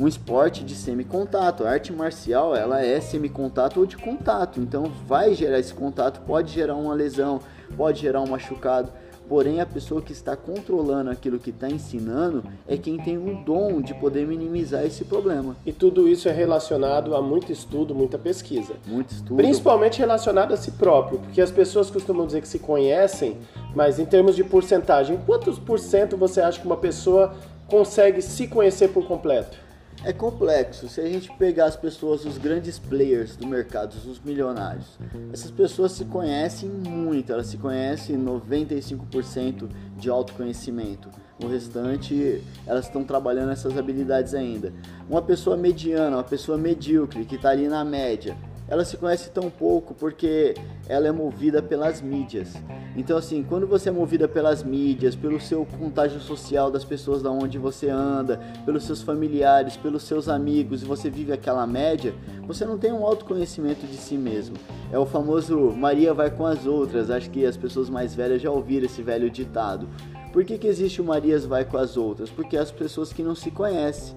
[0.00, 1.64] um esporte de semi-contato.
[1.64, 4.58] A arte marcial, ela é semi-contato ou de contato.
[4.58, 7.40] Então vai gerar esse contato, pode gerar uma lesão,
[7.76, 8.90] pode gerar um machucado.
[9.28, 13.80] Porém, a pessoa que está controlando aquilo que está ensinando é quem tem o dom
[13.80, 15.54] de poder minimizar esse problema.
[15.64, 18.74] E tudo isso é relacionado a muito estudo, muita pesquisa.
[18.84, 19.36] Muito estudo.
[19.36, 23.38] Principalmente relacionado a si próprio, porque as pessoas costumam dizer que se conhecem,
[23.72, 27.32] mas em termos de porcentagem, quantos por cento você acha que uma pessoa
[27.68, 29.69] consegue se conhecer por completo?
[30.02, 30.88] É complexo.
[30.88, 34.98] Se a gente pegar as pessoas, os grandes players do mercado, os milionários,
[35.30, 41.10] essas pessoas se conhecem muito, elas se conhecem 95% de autoconhecimento.
[41.42, 44.72] O restante, elas estão trabalhando essas habilidades ainda.
[45.08, 48.36] Uma pessoa mediana, uma pessoa medíocre, que está ali na média,
[48.70, 50.54] ela se conhece tão pouco porque
[50.88, 52.54] ela é movida pelas mídias.
[52.96, 57.30] Então assim, quando você é movida pelas mídias, pelo seu contágio social das pessoas da
[57.30, 62.14] onde você anda, pelos seus familiares, pelos seus amigos, e você vive aquela média,
[62.46, 64.56] você não tem um autoconhecimento de si mesmo.
[64.92, 67.10] É o famoso Maria vai com as outras.
[67.10, 69.88] Acho que as pessoas mais velhas já ouviram esse velho ditado.
[70.32, 72.30] Por que, que existe o Marias vai com as outras?
[72.30, 74.14] Porque as pessoas que não se conhecem.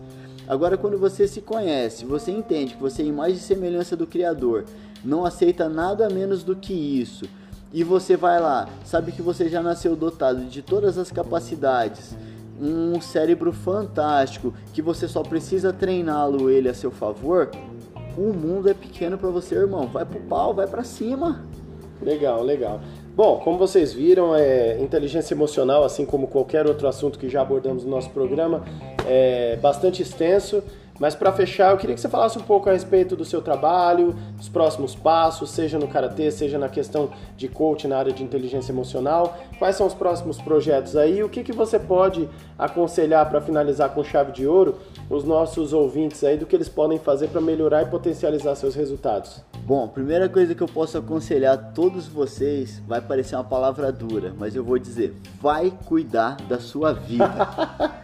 [0.54, 4.66] Agora, quando você se conhece, você entende que você é imagem e semelhança do Criador,
[5.04, 7.26] não aceita nada menos do que isso,
[7.74, 12.16] e você vai lá, sabe que você já nasceu dotado de todas as capacidades,
[12.62, 17.50] um cérebro fantástico, que você só precisa treiná-lo ele a seu favor,
[18.16, 19.88] o mundo é pequeno para você, irmão.
[19.88, 21.44] Vai pro pau, vai para cima.
[22.00, 22.80] Legal, legal.
[23.16, 27.84] Bom, como vocês viram, é, inteligência emocional, assim como qualquer outro assunto que já abordamos
[27.84, 28.64] no nosso programa,
[29.06, 30.64] é bastante extenso.
[31.00, 34.16] Mas para fechar, eu queria que você falasse um pouco a respeito do seu trabalho,
[34.36, 38.72] dos próximos passos, seja no karatê, seja na questão de coach na área de inteligência
[38.72, 39.38] emocional.
[39.60, 41.24] Quais são os próximos projetos aí?
[41.24, 44.76] O que, que você pode aconselhar para finalizar com chave de ouro
[45.08, 49.44] os nossos ouvintes aí do que eles podem fazer para melhorar e potencializar seus resultados?
[49.66, 53.94] Bom, a primeira coisa que eu posso aconselhar a todos vocês vai parecer uma palavra
[53.94, 58.04] dura, mas eu vou dizer: vai cuidar da sua vida.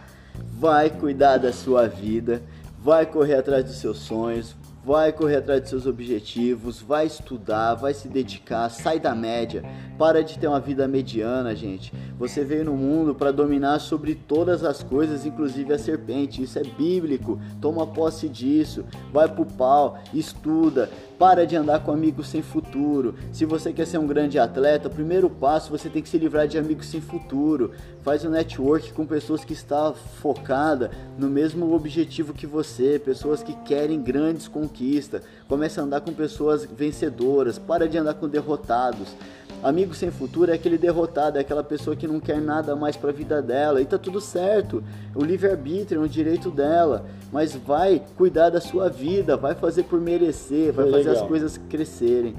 [0.58, 2.42] vai cuidar da sua vida
[2.82, 7.92] vai correr atrás dos seus sonhos, vai correr atrás dos seus objetivos, vai estudar, vai
[7.92, 9.62] se dedicar, sai da média,
[9.98, 11.92] para de ter uma vida mediana, gente.
[12.18, 16.42] Você veio no mundo para dominar sobre todas as coisas, inclusive a serpente.
[16.42, 17.38] Isso é bíblico.
[17.60, 20.88] Toma posse disso, vai pro pau, estuda,
[21.20, 23.14] para de andar com amigos sem futuro.
[23.30, 26.48] Se você quer ser um grande atleta, o primeiro passo você tem que se livrar
[26.48, 27.72] de amigos sem futuro.
[28.02, 33.52] Faz um network com pessoas que estão focadas no mesmo objetivo que você, pessoas que
[33.66, 35.20] querem grandes conquistas.
[35.46, 39.14] Comece a andar com pessoas vencedoras, para de andar com derrotados.
[39.62, 43.10] Amigo sem futuro é aquele derrotado, é aquela pessoa que não quer nada mais para
[43.10, 43.82] a vida dela.
[43.82, 44.82] E tá tudo certo.
[45.14, 47.04] O livre-arbítrio é um direito dela.
[47.30, 52.34] Mas vai cuidar da sua vida, vai fazer por merecer, vai fazer as coisas crescerem.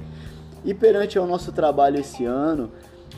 [0.64, 2.70] E perante ao nosso trabalho esse ano,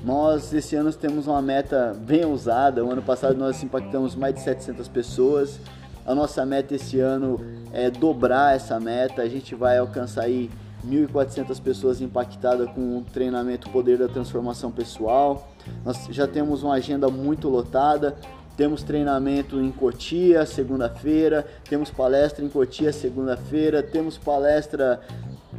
[0.05, 2.85] nós esse ano temos uma meta bem ousada.
[2.85, 5.59] O ano passado nós impactamos mais de 700 pessoas.
[6.07, 7.41] A nossa meta esse ano
[7.73, 9.23] é dobrar essa meta.
[9.23, 10.51] A gente vai alcançar aí
[10.85, 15.49] 1.400 pessoas impactadas com o treinamento Poder da Transformação Pessoal.
[15.85, 18.17] Nós já temos uma agenda muito lotada.
[18.57, 21.45] Temos treinamento em Cotia, segunda-feira.
[21.69, 23.83] Temos palestra em Cotia, segunda-feira.
[23.83, 25.01] Temos palestra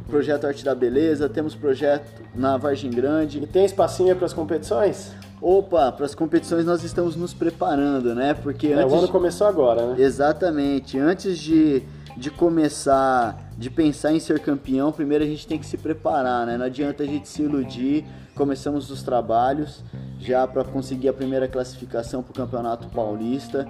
[0.08, 1.28] Projeto Arte da Beleza.
[1.28, 3.38] Temos projeto na Vargem Grande.
[3.38, 5.12] E tem espacinho para as competições?
[5.42, 8.32] Opa, para as competições nós estamos nos preparando, né?
[8.32, 8.92] Porque é, antes...
[8.92, 10.02] o ano começou agora, né?
[10.02, 10.98] Exatamente.
[10.98, 11.82] Antes de
[12.16, 16.56] de começar, de pensar em ser campeão, primeiro a gente tem que se preparar, né?
[16.56, 18.04] Não adianta a gente se iludir.
[18.34, 19.82] Começamos os trabalhos
[20.18, 23.68] já para conseguir a primeira classificação para o Campeonato Paulista.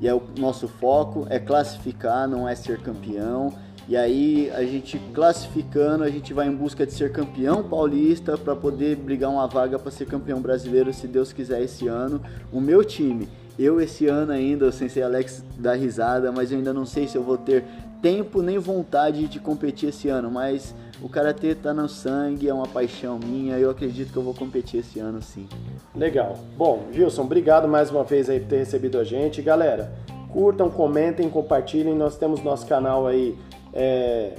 [0.00, 3.52] E é o nosso foco é classificar, não é ser campeão.
[3.88, 8.54] E aí a gente classificando, a gente vai em busca de ser campeão paulista para
[8.54, 12.20] poder brigar uma vaga para ser campeão brasileiro, se Deus quiser esse ano.
[12.52, 13.26] O meu time
[13.58, 17.16] eu esse ano ainda, o Sensei Alex dá risada, mas eu ainda não sei se
[17.16, 17.64] eu vou ter
[18.00, 22.66] tempo nem vontade de competir esse ano, mas o karatê tá no sangue, é uma
[22.66, 25.48] paixão minha, eu acredito que eu vou competir esse ano sim.
[25.94, 26.38] Legal.
[26.56, 29.42] Bom, Gilson, obrigado mais uma vez aí por ter recebido a gente.
[29.42, 29.92] Galera,
[30.32, 31.94] curtam, comentem, compartilhem.
[31.94, 33.36] Nós temos nosso canal aí
[33.72, 34.32] é,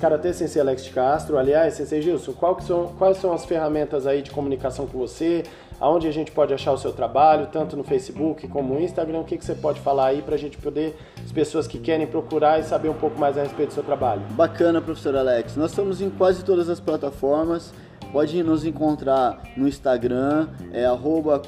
[0.00, 1.38] Karatê Sensei Alex de Castro.
[1.38, 5.44] Aliás, Sensei Gilson, são, quais são as ferramentas aí de comunicação com você?
[5.78, 9.20] Aonde a gente pode achar o seu trabalho, tanto no Facebook como no Instagram?
[9.20, 12.06] O que, que você pode falar aí para a gente poder, as pessoas que querem
[12.06, 14.22] procurar e saber um pouco mais a respeito do seu trabalho?
[14.30, 15.54] Bacana, professor Alex.
[15.56, 17.74] Nós estamos em quase todas as plataformas.
[18.12, 21.42] Pode nos encontrar no Instagram, é arroba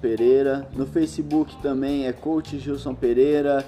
[0.00, 0.68] Pereira.
[0.72, 3.64] No Facebook também é coach Gilson Pereira.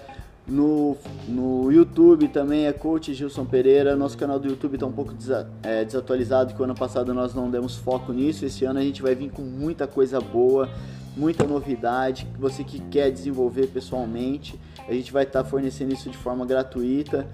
[0.49, 3.97] No, no YouTube também é Coach Gilson Pereira.
[3.97, 7.35] Nosso canal do YouTube está um pouco desa, é, desatualizado, que o ano passado nós
[7.35, 8.45] não demos foco nisso.
[8.45, 10.69] Esse ano a gente vai vir com muita coisa boa,
[11.17, 12.29] muita novidade.
[12.39, 17.27] Você que quer desenvolver pessoalmente, a gente vai estar tá fornecendo isso de forma gratuita.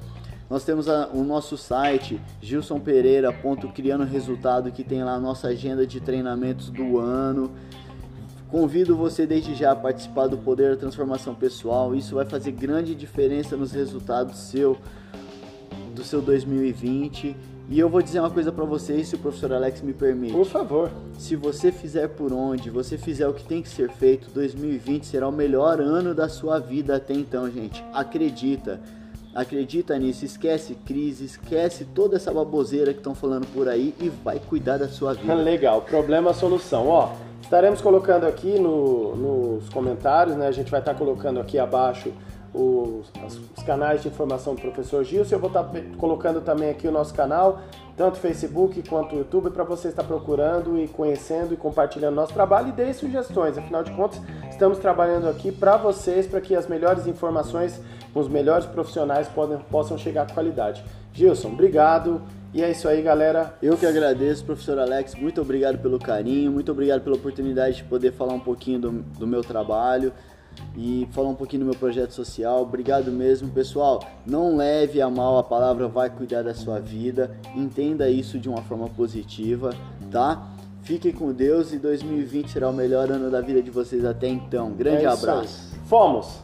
[0.49, 6.01] Nós temos a, o nosso site gilsonpereira.criando resultado que tem lá a nossa agenda de
[6.01, 7.51] treinamentos do ano.
[8.53, 11.95] Convido você desde já a participar do Poder da Transformação Pessoal.
[11.95, 14.77] Isso vai fazer grande diferença nos resultados seu
[15.95, 17.35] do seu 2020.
[17.71, 20.35] E eu vou dizer uma coisa para vocês, se o professor Alex me permite.
[20.35, 20.91] Por favor.
[21.19, 25.27] Se você fizer por onde, você fizer o que tem que ser feito, 2020 será
[25.27, 27.83] o melhor ano da sua vida até então, gente.
[27.95, 28.79] Acredita.
[29.35, 34.39] Acredita nisso, esquece crise, esquece toda essa baboseira que estão falando por aí e vai
[34.39, 35.33] cuidar da sua vida.
[35.33, 36.87] Legal, problema solução.
[36.89, 40.47] Ó, Estaremos colocando aqui no, nos comentários, né?
[40.47, 42.11] A gente vai estar colocando aqui abaixo
[42.55, 43.11] os,
[43.57, 45.35] os, canais de informação do professor Gilson.
[45.35, 45.69] Eu vou estar
[45.99, 47.61] colocando também aqui o nosso canal,
[47.97, 52.73] tanto Facebook quanto YouTube, para você estar procurando e conhecendo e compartilhando nosso trabalho e
[52.73, 53.57] dê sugestões.
[53.57, 54.21] Afinal de contas,
[54.51, 57.81] estamos trabalhando aqui para vocês, para que as melhores informações,
[58.15, 60.85] os melhores profissionais podem, possam chegar com qualidade.
[61.13, 62.21] Gilson, obrigado.
[62.55, 63.57] E é isso aí, galera.
[63.63, 65.15] Eu que agradeço, professor Alex.
[65.15, 69.27] Muito obrigado pelo carinho, muito obrigado pela oportunidade de poder falar um pouquinho do, do
[69.27, 70.13] meu trabalho
[70.77, 72.63] e falar um pouquinho do meu projeto social.
[72.63, 74.05] Obrigado mesmo, pessoal.
[74.27, 77.35] Não leve a mal a palavra vai cuidar da sua vida.
[77.57, 79.71] Entenda isso de uma forma positiva,
[80.11, 80.47] tá?
[80.83, 84.73] Fiquem com Deus e 2020 será o melhor ano da vida de vocês até então.
[84.73, 85.75] Grande é abraço.
[85.87, 86.43] Fomos!